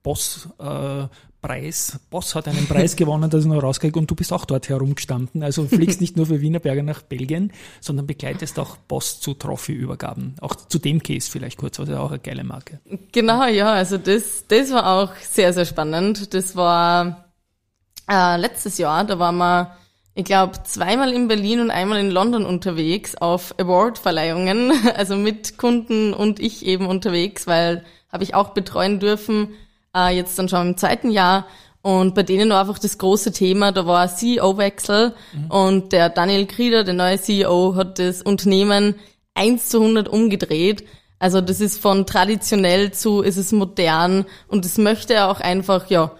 Boss 0.07 0.47
äh, 0.59 1.07
Preis. 1.41 1.99
Boss 2.09 2.33
hat 2.33 2.47
einen 2.47 2.65
Preis 2.65 2.95
gewonnen, 2.95 3.29
das 3.29 3.43
ich 3.43 3.49
noch 3.49 3.61
rauskriege 3.61 3.99
und 3.99 4.09
du 4.09 4.15
bist 4.15 4.31
auch 4.31 4.45
dort 4.45 4.69
herumgestanden. 4.69 5.43
Also 5.43 5.65
fliegst 5.65 5.99
nicht 5.99 6.15
nur 6.15 6.27
für 6.27 6.39
Wienerberger 6.39 6.81
nach 6.81 7.01
Belgien, 7.01 7.51
sondern 7.81 8.07
begleitest 8.07 8.57
auch 8.57 8.77
Boss 8.77 9.19
zu 9.19 9.33
Trophy-Übergaben. 9.33 10.35
Auch 10.39 10.55
zu 10.55 10.79
dem 10.79 11.03
Case 11.03 11.29
vielleicht 11.29 11.57
kurz, 11.57 11.77
was 11.77 11.89
ja 11.89 11.99
auch 11.99 12.11
eine 12.11 12.19
geile 12.19 12.45
Marke. 12.45 12.79
Genau, 13.11 13.45
ja, 13.47 13.73
also 13.73 13.97
das, 13.97 14.45
das 14.47 14.71
war 14.71 14.87
auch 14.87 15.13
sehr, 15.15 15.51
sehr 15.51 15.65
spannend. 15.65 16.33
Das 16.33 16.55
war 16.55 17.25
äh, 18.09 18.37
letztes 18.37 18.77
Jahr, 18.77 19.03
da 19.03 19.19
waren 19.19 19.35
wir, 19.35 19.75
ich 20.15 20.23
glaube, 20.23 20.63
zweimal 20.63 21.11
in 21.11 21.27
Berlin 21.27 21.59
und 21.59 21.69
einmal 21.69 21.99
in 21.99 22.11
London 22.11 22.45
unterwegs 22.45 23.15
auf 23.15 23.53
Award-Verleihungen, 23.59 24.71
also 24.95 25.17
mit 25.17 25.57
Kunden 25.57 26.13
und 26.13 26.39
ich 26.39 26.65
eben 26.65 26.85
unterwegs, 26.85 27.45
weil 27.45 27.83
habe 28.09 28.23
ich 28.23 28.35
auch 28.35 28.53
betreuen 28.53 29.01
dürfen 29.01 29.49
äh, 29.97 30.15
jetzt 30.15 30.37
dann 30.37 30.49
schon 30.49 30.69
im 30.69 30.77
zweiten 30.77 31.11
Jahr. 31.11 31.47
Und 31.81 32.15
bei 32.15 32.23
denen 32.23 32.49
war 32.49 32.61
einfach 32.61 32.79
das 32.79 32.97
große 32.97 33.31
Thema, 33.31 33.71
da 33.71 33.85
war 33.85 34.13
CEO-Wechsel 34.13 35.13
mhm. 35.33 35.51
und 35.51 35.93
der 35.93 36.09
Daniel 36.09 36.45
Krieder, 36.45 36.83
der 36.83 36.93
neue 36.93 37.19
CEO, 37.19 37.75
hat 37.75 37.97
das 37.97 38.21
Unternehmen 38.21 38.95
1 39.35 39.69
zu 39.69 39.79
100 39.79 40.09
umgedreht. 40.09 40.83
Also 41.19 41.39
das 41.39 41.61
ist 41.61 41.81
von 41.81 42.05
traditionell 42.05 42.91
zu, 42.91 43.21
ist 43.21 43.37
es 43.37 43.51
modern 43.51 44.25
und 44.49 44.65
das 44.65 44.77
möchte 44.77 45.13
er 45.13 45.31
auch 45.31 45.39
einfach, 45.39 45.89
ja, 45.89 46.11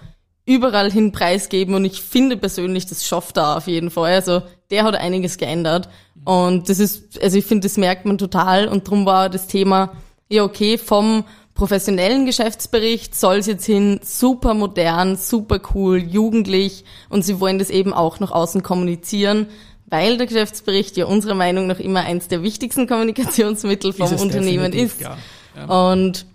überall 0.46 0.90
hin 0.90 1.12
preisgeben 1.12 1.76
und 1.76 1.84
ich 1.84 2.02
finde 2.02 2.38
persönlich, 2.38 2.86
das 2.86 3.06
schafft 3.06 3.36
er 3.36 3.58
auf 3.58 3.68
jeden 3.68 3.92
Fall. 3.92 4.14
Also 4.14 4.44
der 4.72 4.86
hat 4.86 4.96
einiges 4.96 5.38
geändert 5.38 5.90
und 6.24 6.70
das 6.70 6.80
ist, 6.80 7.22
also 7.22 7.38
ich 7.38 7.46
finde, 7.46 7.68
das 7.68 7.78
merkt 7.78 8.06
man 8.06 8.18
total 8.18 8.70
und 8.70 8.88
drum 8.88 9.06
war 9.06 9.30
das 9.30 9.48
Thema, 9.48 9.92
ja 10.30 10.44
okay, 10.44 10.78
vom 10.78 11.26
professionellen 11.58 12.28
Geschäftsbericht 12.28 13.16
soll 13.16 13.38
es 13.38 13.48
jetzt 13.48 13.66
hin 13.66 14.00
super 14.04 14.54
modern, 14.54 15.18
super 15.18 15.60
cool, 15.74 15.98
jugendlich 15.98 16.86
und 17.10 17.24
sie 17.24 17.40
wollen 17.40 17.58
das 17.58 17.72
eben 17.72 17.94
auch 17.94 18.20
nach 18.20 18.32
außen 18.32 18.62
kommunizieren, 18.62 19.48
weil 19.88 20.18
der 20.18 20.28
Geschäftsbericht 20.28 20.96
ja 20.98 21.06
unserer 21.06 21.34
Meinung 21.34 21.66
nach 21.66 21.80
immer 21.80 22.02
eins 22.02 22.28
der 22.28 22.44
wichtigsten 22.44 22.88
Kommunikationsmittel 22.88 23.92
vom 23.92 24.14
ist 24.14 24.22
Unternehmen 24.22 24.72
ist. 24.72 25.02
Ja. 25.02 25.18
Ja. 25.56 25.92
Und 25.92 26.28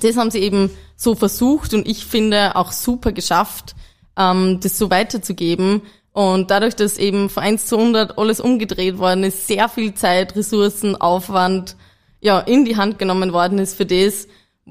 das 0.00 0.16
haben 0.16 0.30
sie 0.30 0.38
eben 0.38 0.70
so 0.96 1.16
versucht 1.16 1.74
und 1.74 1.86
ich 1.86 2.06
finde 2.06 2.54
auch 2.54 2.70
super 2.70 3.10
geschafft, 3.10 3.74
ähm, 4.16 4.60
das 4.62 4.78
so 4.78 4.90
weiterzugeben. 4.90 5.82
Und 6.12 6.50
dadurch, 6.50 6.76
dass 6.76 6.98
eben 6.98 7.28
von 7.28 7.42
1 7.42 7.66
zu 7.66 7.76
100 7.76 8.16
alles 8.16 8.40
umgedreht 8.40 8.98
worden 8.98 9.24
ist, 9.24 9.48
sehr 9.48 9.68
viel 9.68 9.92
Zeit, 9.92 10.36
Ressourcen, 10.36 10.96
Aufwand, 10.96 11.76
ja, 12.26 12.40
in 12.40 12.64
die 12.64 12.76
Hand 12.76 12.98
genommen 12.98 13.32
worden 13.32 13.58
ist 13.58 13.76
für 13.76 13.86
das, 13.86 14.26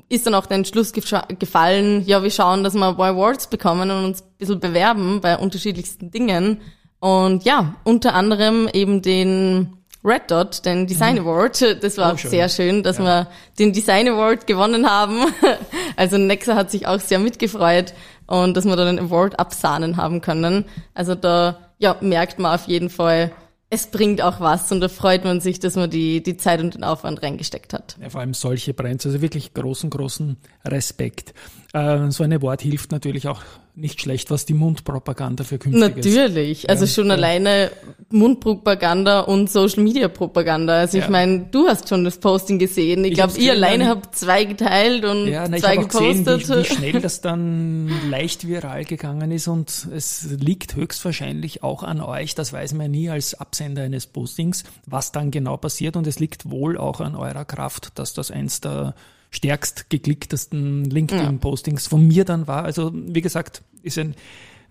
ist 0.09 0.27
dann 0.27 0.35
auch 0.35 0.45
der 0.45 0.57
Entschluss 0.57 0.91
gefallen, 0.91 2.03
ja, 2.05 2.21
wir 2.21 2.29
schauen, 2.29 2.65
dass 2.65 2.73
wir 2.73 2.85
Awards 2.85 3.47
bekommen 3.47 3.89
und 3.89 4.03
uns 4.03 4.21
ein 4.23 4.37
bisschen 4.37 4.59
bewerben 4.59 5.21
bei 5.21 5.37
unterschiedlichsten 5.37 6.11
Dingen. 6.11 6.59
Und 6.99 7.45
ja, 7.45 7.75
unter 7.85 8.13
anderem 8.13 8.67
eben 8.73 9.01
den 9.01 9.77
Red 10.03 10.29
Dot, 10.31 10.65
den 10.65 10.85
Design 10.85 11.15
mhm. 11.15 11.21
Award. 11.21 11.81
Das 11.81 11.97
war 11.97 12.13
oh, 12.13 12.17
schön. 12.17 12.29
sehr 12.29 12.49
schön, 12.49 12.83
dass 12.83 12.97
ja. 12.97 13.05
wir 13.05 13.27
den 13.57 13.71
Design 13.71 14.09
Award 14.09 14.47
gewonnen 14.47 14.89
haben. 14.89 15.19
Also 15.97 16.17
Nexa 16.17 16.55
hat 16.55 16.71
sich 16.71 16.87
auch 16.87 16.99
sehr 16.99 17.19
mitgefreut 17.19 17.93
und 18.27 18.57
dass 18.57 18.65
wir 18.65 18.75
da 18.75 18.83
den 18.83 18.99
Award 18.99 19.39
absahnen 19.39 19.95
haben 19.95 20.19
können. 20.19 20.65
Also 20.93 21.15
da 21.15 21.71
ja, 21.77 21.95
merkt 22.01 22.37
man 22.37 22.53
auf 22.53 22.67
jeden 22.67 22.89
Fall, 22.89 23.31
es 23.69 23.88
bringt 23.88 24.21
auch 24.21 24.39
was 24.39 24.71
und 24.71 24.80
da 24.80 24.88
freut 24.88 25.23
man 25.23 25.41
sich, 25.41 25.60
dass 25.60 25.75
man 25.75 25.89
die, 25.89 26.21
die 26.21 26.38
Zeit 26.38 26.60
und 26.62 26.75
den 26.75 26.84
Aufwand 26.84 27.23
reingesteckt 27.23 27.73
hat. 27.73 27.97
Ja, 27.99 28.10
vor 28.10 28.21
allem 28.21 28.34
solche 28.34 28.73
Brands, 28.73 29.06
also 29.06 29.21
wirklich 29.21 29.54
großen, 29.54 29.89
großen 29.89 30.38
Respekt. 30.65 31.34
Äh, 31.75 32.09
so 32.09 32.23
eine 32.23 32.41
Wort 32.41 32.61
hilft 32.61 32.93
natürlich 32.93 33.27
auch 33.27 33.41
nicht 33.75 33.99
schlecht, 33.99 34.31
was 34.31 34.45
die 34.45 34.53
Mundpropaganda 34.53 35.43
für 35.43 35.57
künftiges. 35.57 36.15
Natürlich, 36.15 36.69
also 36.69 36.88
schon 36.88 37.07
ja. 37.07 37.15
alleine 37.15 37.69
Mundpropaganda 38.11 39.19
und 39.19 39.51
Social 39.51 39.83
Media 39.83 40.07
Propaganda. 40.07 40.79
Also 40.79 40.97
ich 40.97 41.03
ja. 41.03 41.09
meine, 41.09 41.47
du 41.51 41.67
hast 41.67 41.89
schon 41.89 42.05
das 42.05 42.17
Posting 42.17 42.59
gesehen. 42.59 43.03
Ich, 43.03 43.11
ich 43.11 43.17
glaube, 43.17 43.38
ihr 43.38 43.51
alleine 43.51 43.89
habt 43.89 44.15
zwei 44.15 44.45
geteilt 44.45 45.03
und 45.03 45.27
ja, 45.27 45.49
na, 45.49 45.57
zwei 45.57 45.75
gepostet. 45.75 46.39
Gesehen, 46.39 46.59
wie, 46.59 46.69
wie 46.69 46.73
schnell 46.75 47.01
das 47.01 47.19
dann 47.19 47.91
leicht 48.09 48.47
viral 48.47 48.85
gegangen 48.85 49.31
ist 49.31 49.49
und 49.49 49.89
es 49.93 50.29
liegt 50.31 50.77
höchstwahrscheinlich 50.77 51.61
auch 51.61 51.83
an 51.83 51.99
euch. 51.99 52.35
Das 52.35 52.53
weiß 52.53 52.73
man 52.75 52.89
nie 52.89 53.09
als 53.09 53.33
Absender 53.33 53.83
eines 53.83 54.07
Postings, 54.07 54.63
was 54.85 55.11
dann 55.11 55.29
genau 55.29 55.57
passiert 55.57 55.97
und 55.97 56.07
es 56.07 56.19
liegt 56.19 56.49
wohl 56.49 56.77
auch 56.77 57.01
an 57.01 57.15
eurer 57.15 57.43
Kraft, 57.43 57.99
dass 57.99 58.13
das 58.13 58.31
eins 58.31 58.61
der 58.61 58.95
stärkst 59.31 59.89
geklicktesten 59.89 60.85
LinkedIn-Postings 60.85 61.88
von 61.88 62.07
mir 62.07 62.25
dann 62.25 62.47
war. 62.47 62.63
Also 62.63 62.91
wie 62.93 63.21
gesagt, 63.21 63.63
ist 63.83 63.97
ein 63.97 64.15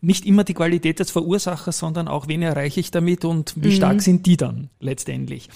nicht 0.04 0.26
immer 0.26 0.44
die 0.44 0.54
Qualität 0.54 1.00
des 1.00 1.10
Verursachers, 1.10 1.78
sondern 1.78 2.08
auch, 2.08 2.28
wen 2.28 2.42
erreiche 2.42 2.78
ich 2.78 2.90
damit 2.90 3.24
und 3.24 3.54
wie 3.56 3.68
mhm. 3.68 3.72
stark 3.72 4.02
sind 4.02 4.26
die 4.26 4.36
dann 4.36 4.68
letztendlich. 4.80 5.48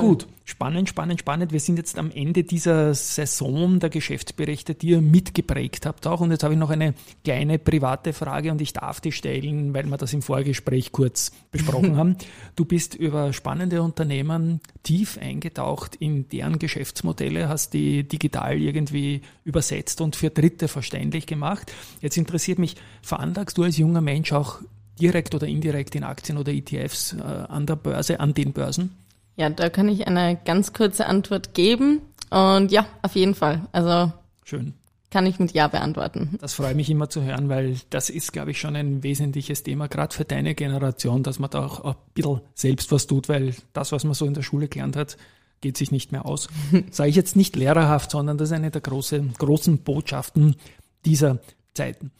Gut, 0.00 0.26
spannend, 0.44 0.88
spannend, 0.88 1.20
spannend. 1.20 1.52
Wir 1.52 1.60
sind 1.60 1.78
jetzt 1.78 1.98
am 1.98 2.10
Ende 2.10 2.44
dieser 2.44 2.94
Saison 2.94 3.80
der 3.80 3.90
Geschäftsberichte, 3.90 4.74
die 4.74 4.88
ihr 4.88 5.00
mitgeprägt 5.00 5.86
habt 5.86 6.06
auch. 6.06 6.20
Und 6.20 6.30
jetzt 6.30 6.42
habe 6.44 6.54
ich 6.54 6.60
noch 6.60 6.70
eine 6.70 6.94
kleine 7.24 7.58
private 7.58 8.12
Frage 8.12 8.50
und 8.50 8.60
ich 8.60 8.72
darf 8.72 9.00
die 9.00 9.12
stellen, 9.12 9.72
weil 9.74 9.86
wir 9.86 9.96
das 9.96 10.12
im 10.12 10.22
Vorgespräch 10.22 10.92
kurz 10.92 11.32
besprochen 11.50 11.96
haben. 11.96 12.16
Du 12.56 12.64
bist 12.64 12.94
über 12.94 13.32
spannende 13.32 13.82
Unternehmen 13.82 14.60
tief 14.82 15.18
eingetaucht 15.18 15.96
in 15.96 16.28
deren 16.28 16.58
Geschäftsmodelle, 16.58 17.48
hast 17.48 17.72
die 17.72 18.06
digital 18.06 18.60
irgendwie 18.60 19.22
übersetzt 19.44 20.00
und 20.00 20.14
für 20.14 20.30
Dritte 20.30 20.68
verständlich 20.68 21.26
gemacht. 21.26 21.72
Jetzt 22.00 22.18
interessiert 22.18 22.58
mich, 22.58 22.76
veranlagst 23.02 23.56
du 23.56 23.62
als 23.62 23.78
junger 23.78 24.02
Mensch 24.02 24.32
auch 24.32 24.60
direkt 25.00 25.34
oder 25.34 25.46
indirekt 25.46 25.94
in 25.94 26.04
Aktien 26.04 26.38
oder 26.38 26.52
ETFs 26.52 27.14
äh, 27.14 27.22
an 27.22 27.66
der 27.66 27.76
Börse, 27.76 28.20
an 28.20 28.34
den 28.34 28.52
Börsen? 28.52 28.90
Ja, 29.36 29.50
da 29.50 29.68
kann 29.68 29.88
ich 29.88 30.06
eine 30.06 30.38
ganz 30.44 30.72
kurze 30.72 31.06
Antwort 31.06 31.54
geben. 31.54 32.00
Und 32.30 32.72
ja, 32.72 32.86
auf 33.02 33.14
jeden 33.14 33.34
Fall. 33.34 33.66
Also 33.72 34.12
schön. 34.44 34.74
Kann 35.10 35.26
ich 35.26 35.38
mit 35.38 35.52
Ja 35.52 35.68
beantworten. 35.68 36.36
Das 36.40 36.54
freut 36.54 36.74
mich 36.74 36.90
immer 36.90 37.08
zu 37.08 37.22
hören, 37.22 37.48
weil 37.48 37.76
das 37.90 38.10
ist, 38.10 38.32
glaube 38.32 38.50
ich, 38.50 38.58
schon 38.58 38.74
ein 38.74 39.04
wesentliches 39.04 39.62
Thema, 39.62 39.86
gerade 39.86 40.14
für 40.14 40.24
deine 40.24 40.56
Generation, 40.56 41.22
dass 41.22 41.38
man 41.38 41.50
da 41.50 41.66
auch 41.66 41.84
ein 41.84 41.94
bisschen 42.14 42.40
selbst 42.54 42.90
was 42.90 43.06
tut, 43.06 43.28
weil 43.28 43.54
das, 43.72 43.92
was 43.92 44.02
man 44.02 44.14
so 44.14 44.26
in 44.26 44.34
der 44.34 44.42
Schule 44.42 44.66
gelernt 44.66 44.96
hat, 44.96 45.16
geht 45.60 45.76
sich 45.76 45.92
nicht 45.92 46.10
mehr 46.10 46.26
aus. 46.26 46.48
Sage 46.90 47.10
ich 47.10 47.16
jetzt 47.16 47.36
nicht 47.36 47.54
lehrerhaft, 47.54 48.10
sondern 48.10 48.38
das 48.38 48.48
ist 48.48 48.54
eine 48.54 48.72
der 48.72 48.80
große, 48.80 49.24
großen 49.38 49.78
Botschaften 49.78 50.56
dieser 51.04 51.38
Zeiten. 51.74 52.10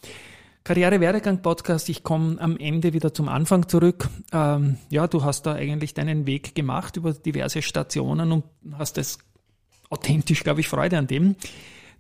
Karriere-Werdegang-Podcast, 0.65 1.91
ich 1.91 2.03
komme 2.03 2.41
am 2.41 2.57
Ende 2.57 2.95
wieder 2.95 3.13
zum 3.13 3.29
Anfang 3.29 3.69
zurück. 3.69 4.09
Ähm, 4.33 4.79
ja, 4.89 5.07
du 5.07 5.23
hast 5.23 5.43
da 5.45 5.53
eigentlich 5.53 5.93
deinen 5.93 6.27
Weg 6.27 6.55
gemacht 6.55 6.97
über 6.97 7.13
diverse 7.13 7.61
Stationen 7.61 8.33
und 8.33 8.45
hast 8.73 8.97
es 8.97 9.19
authentisch, 9.91 10.43
glaube 10.43 10.61
ich, 10.61 10.69
Freude 10.69 10.97
an 10.97 11.07
dem 11.07 11.37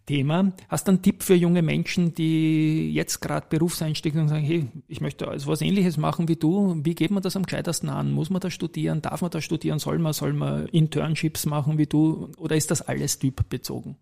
Thema. 0.06 0.52
Hast 0.70 0.88
du 0.88 0.92
einen 0.92 1.02
Tipp 1.02 1.22
für 1.22 1.34
junge 1.34 1.60
Menschen, 1.60 2.14
die 2.14 2.90
jetzt 2.94 3.20
gerade 3.20 3.48
Berufseinstieg 3.50 4.14
und 4.14 4.28
sagen, 4.28 4.44
hey, 4.44 4.66
ich 4.88 5.02
möchte 5.02 5.28
also 5.28 5.46
was 5.48 5.60
ähnliches 5.60 5.98
machen 5.98 6.28
wie 6.28 6.36
du. 6.36 6.74
Wie 6.82 6.94
geht 6.94 7.10
man 7.10 7.22
das 7.22 7.36
am 7.36 7.42
gescheitersten 7.42 7.90
an? 7.90 8.12
Muss 8.12 8.30
man 8.30 8.40
da 8.40 8.50
studieren? 8.50 9.02
Darf 9.02 9.20
man 9.20 9.30
da 9.30 9.42
studieren? 9.42 9.78
Soll 9.78 9.98
man, 9.98 10.14
soll 10.14 10.32
man 10.32 10.68
Internships 10.68 11.44
machen 11.44 11.76
wie 11.76 11.86
du? 11.86 12.30
Oder 12.38 12.56
ist 12.56 12.70
das 12.70 12.80
alles 12.80 13.18
typbezogen? 13.18 13.96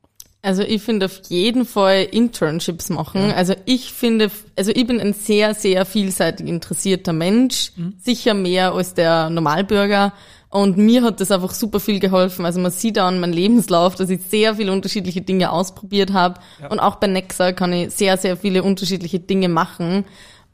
Also 0.44 0.62
ich 0.62 0.82
finde 0.82 1.06
auf 1.06 1.20
jeden 1.28 1.64
Fall 1.64 2.08
Internships 2.10 2.90
machen. 2.90 3.28
Ja. 3.28 3.34
Also 3.36 3.54
ich 3.64 3.92
finde, 3.92 4.28
also 4.56 4.72
ich 4.74 4.86
bin 4.86 5.00
ein 5.00 5.12
sehr, 5.12 5.54
sehr 5.54 5.86
vielseitig 5.86 6.48
interessierter 6.48 7.12
Mensch, 7.12 7.70
mhm. 7.76 7.94
sicher 8.00 8.34
mehr 8.34 8.72
als 8.72 8.94
der 8.94 9.30
Normalbürger. 9.30 10.12
Und 10.50 10.76
mir 10.76 11.04
hat 11.04 11.20
das 11.20 11.30
einfach 11.30 11.52
super 11.52 11.78
viel 11.78 12.00
geholfen. 12.00 12.44
Also 12.44 12.60
man 12.60 12.72
sieht 12.72 12.98
an 12.98 13.20
meinem 13.20 13.32
Lebenslauf, 13.32 13.94
dass 13.94 14.10
ich 14.10 14.20
sehr 14.28 14.56
viele 14.56 14.72
unterschiedliche 14.72 15.22
Dinge 15.22 15.52
ausprobiert 15.52 16.12
habe. 16.12 16.40
Ja. 16.60 16.68
Und 16.68 16.80
auch 16.80 16.96
bei 16.96 17.06
Nexa 17.06 17.52
kann 17.52 17.72
ich 17.72 17.90
sehr, 17.90 18.18
sehr 18.18 18.36
viele 18.36 18.64
unterschiedliche 18.64 19.20
Dinge 19.20 19.48
machen. 19.48 20.04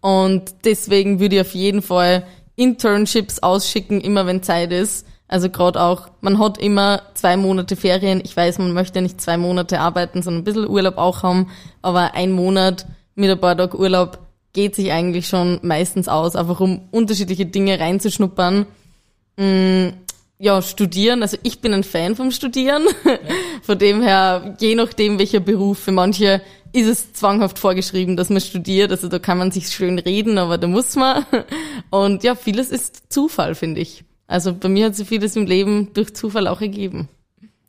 Und 0.01 0.55
deswegen 0.64 1.18
würde 1.18 1.37
ich 1.37 1.40
auf 1.40 1.55
jeden 1.55 1.83
Fall 1.83 2.24
Internships 2.57 3.38
ausschicken, 3.38 4.01
immer 4.01 4.27
wenn 4.27 4.42
Zeit 4.42 4.70
ist. 4.70 5.07
Also 5.28 5.50
gerade 5.50 5.80
auch, 5.80 6.08
man 6.22 6.38
hat 6.38 6.58
immer 6.58 7.02
zwei 7.14 7.36
Monate 7.36 7.76
Ferien. 7.76 8.22
Ich 8.24 8.34
weiß, 8.34 8.58
man 8.58 8.72
möchte 8.72 9.02
nicht 9.02 9.20
zwei 9.20 9.36
Monate 9.36 9.78
arbeiten, 9.78 10.22
sondern 10.22 10.40
ein 10.40 10.44
bisschen 10.44 10.68
Urlaub 10.68 10.96
auch 10.96 11.22
haben. 11.22 11.50
Aber 11.82 12.14
ein 12.14 12.32
Monat 12.32 12.86
mit 13.14 13.30
ein 13.30 13.38
paar 13.38 13.56
Tagen 13.56 13.78
Urlaub 13.78 14.18
geht 14.54 14.74
sich 14.74 14.90
eigentlich 14.90 15.28
schon 15.28 15.60
meistens 15.62 16.08
aus, 16.08 16.34
einfach 16.34 16.60
um 16.60 16.88
unterschiedliche 16.90 17.44
Dinge 17.44 17.78
reinzuschnuppern. 17.78 18.66
Mm, 19.36 19.88
ja, 20.38 20.62
studieren. 20.62 21.22
Also 21.22 21.36
ich 21.42 21.60
bin 21.60 21.74
ein 21.74 21.84
Fan 21.84 22.16
vom 22.16 22.30
Studieren. 22.30 22.84
Von 23.62 23.78
dem 23.78 24.02
her, 24.02 24.56
je 24.60 24.74
nachdem 24.74 25.18
welcher 25.18 25.40
Beruf, 25.40 25.78
für 25.78 25.92
manche 25.92 26.40
ist 26.72 26.86
es 26.86 27.12
zwanghaft 27.12 27.58
vorgeschrieben, 27.58 28.16
dass 28.16 28.30
man 28.30 28.40
studiert. 28.40 28.90
Also 28.90 29.08
da 29.08 29.18
kann 29.18 29.38
man 29.38 29.50
sich 29.50 29.68
schön 29.68 29.98
reden, 29.98 30.38
aber 30.38 30.56
da 30.58 30.66
muss 30.66 30.96
man. 30.96 31.26
Und 31.90 32.24
ja, 32.24 32.34
vieles 32.34 32.70
ist 32.70 33.12
Zufall, 33.12 33.54
finde 33.54 33.80
ich. 33.80 34.04
Also 34.28 34.54
bei 34.54 34.68
mir 34.68 34.86
hat 34.86 34.94
sich 34.94 35.08
vieles 35.08 35.34
im 35.36 35.46
Leben 35.46 35.88
durch 35.94 36.14
Zufall 36.14 36.46
auch 36.46 36.60
ergeben. 36.60 37.08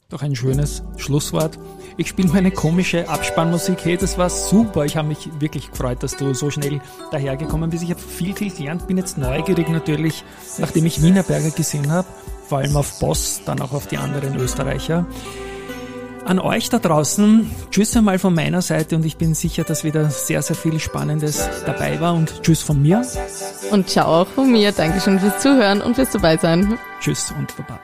Doch 0.09 0.21
ein 0.21 0.35
schönes 0.35 0.83
Schlusswort. 0.97 1.57
Ich 1.95 2.07
spiele 2.09 2.29
meine 2.29 2.51
komische 2.51 3.07
Abspannmusik. 3.07 3.85
Hey, 3.85 3.95
das 3.95 4.17
war 4.17 4.29
super. 4.29 4.83
Ich 4.83 4.97
habe 4.97 5.07
mich 5.07 5.29
wirklich 5.39 5.69
gefreut, 5.71 6.03
dass 6.03 6.17
du 6.17 6.33
so 6.33 6.49
schnell 6.49 6.81
dahergekommen 7.11 7.69
bist. 7.69 7.83
Ich 7.83 7.91
habe 7.91 8.01
viel, 8.01 8.35
viel 8.35 8.51
gelernt. 8.51 8.87
Bin 8.87 8.97
jetzt 8.97 9.17
neugierig 9.17 9.69
natürlich, 9.69 10.23
nachdem 10.57 10.85
ich 10.85 11.01
Wienerberger 11.01 11.51
gesehen 11.51 11.91
habe. 11.91 12.07
Vor 12.47 12.57
allem 12.57 12.75
auf 12.75 12.99
Boss, 12.99 13.41
dann 13.45 13.61
auch 13.61 13.71
auf 13.71 13.87
die 13.87 13.97
anderen 13.97 14.35
Österreicher. 14.35 15.05
An 16.25 16.39
euch 16.39 16.69
da 16.69 16.77
draußen, 16.77 17.49
tschüss 17.71 17.95
einmal 17.97 18.19
von 18.19 18.34
meiner 18.36 18.62
Seite 18.62 18.95
und 18.95 19.05
ich 19.05 19.17
bin 19.17 19.34
sicher, 19.34 19.63
dass 19.63 19.84
wieder 19.84 20.10
sehr, 20.10 20.41
sehr 20.41 20.55
viel 20.55 20.79
Spannendes 20.79 21.49
dabei 21.65 21.99
war 21.99 22.13
und 22.13 22.43
tschüss 22.43 22.62
von 22.62 22.82
mir. 22.82 23.05
Und 23.71 23.89
ciao 23.89 24.21
auch 24.21 24.27
von 24.27 24.51
mir. 24.51 24.71
Dankeschön 24.71 25.19
fürs 25.19 25.39
Zuhören 25.39 25.82
und 25.82 25.95
fürs 25.95 26.12
dabei 26.12 26.38
sein. 26.38 26.77
Tschüss 27.01 27.34
und 27.38 27.55
Baba. 27.58 27.79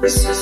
Christmas 0.00 0.39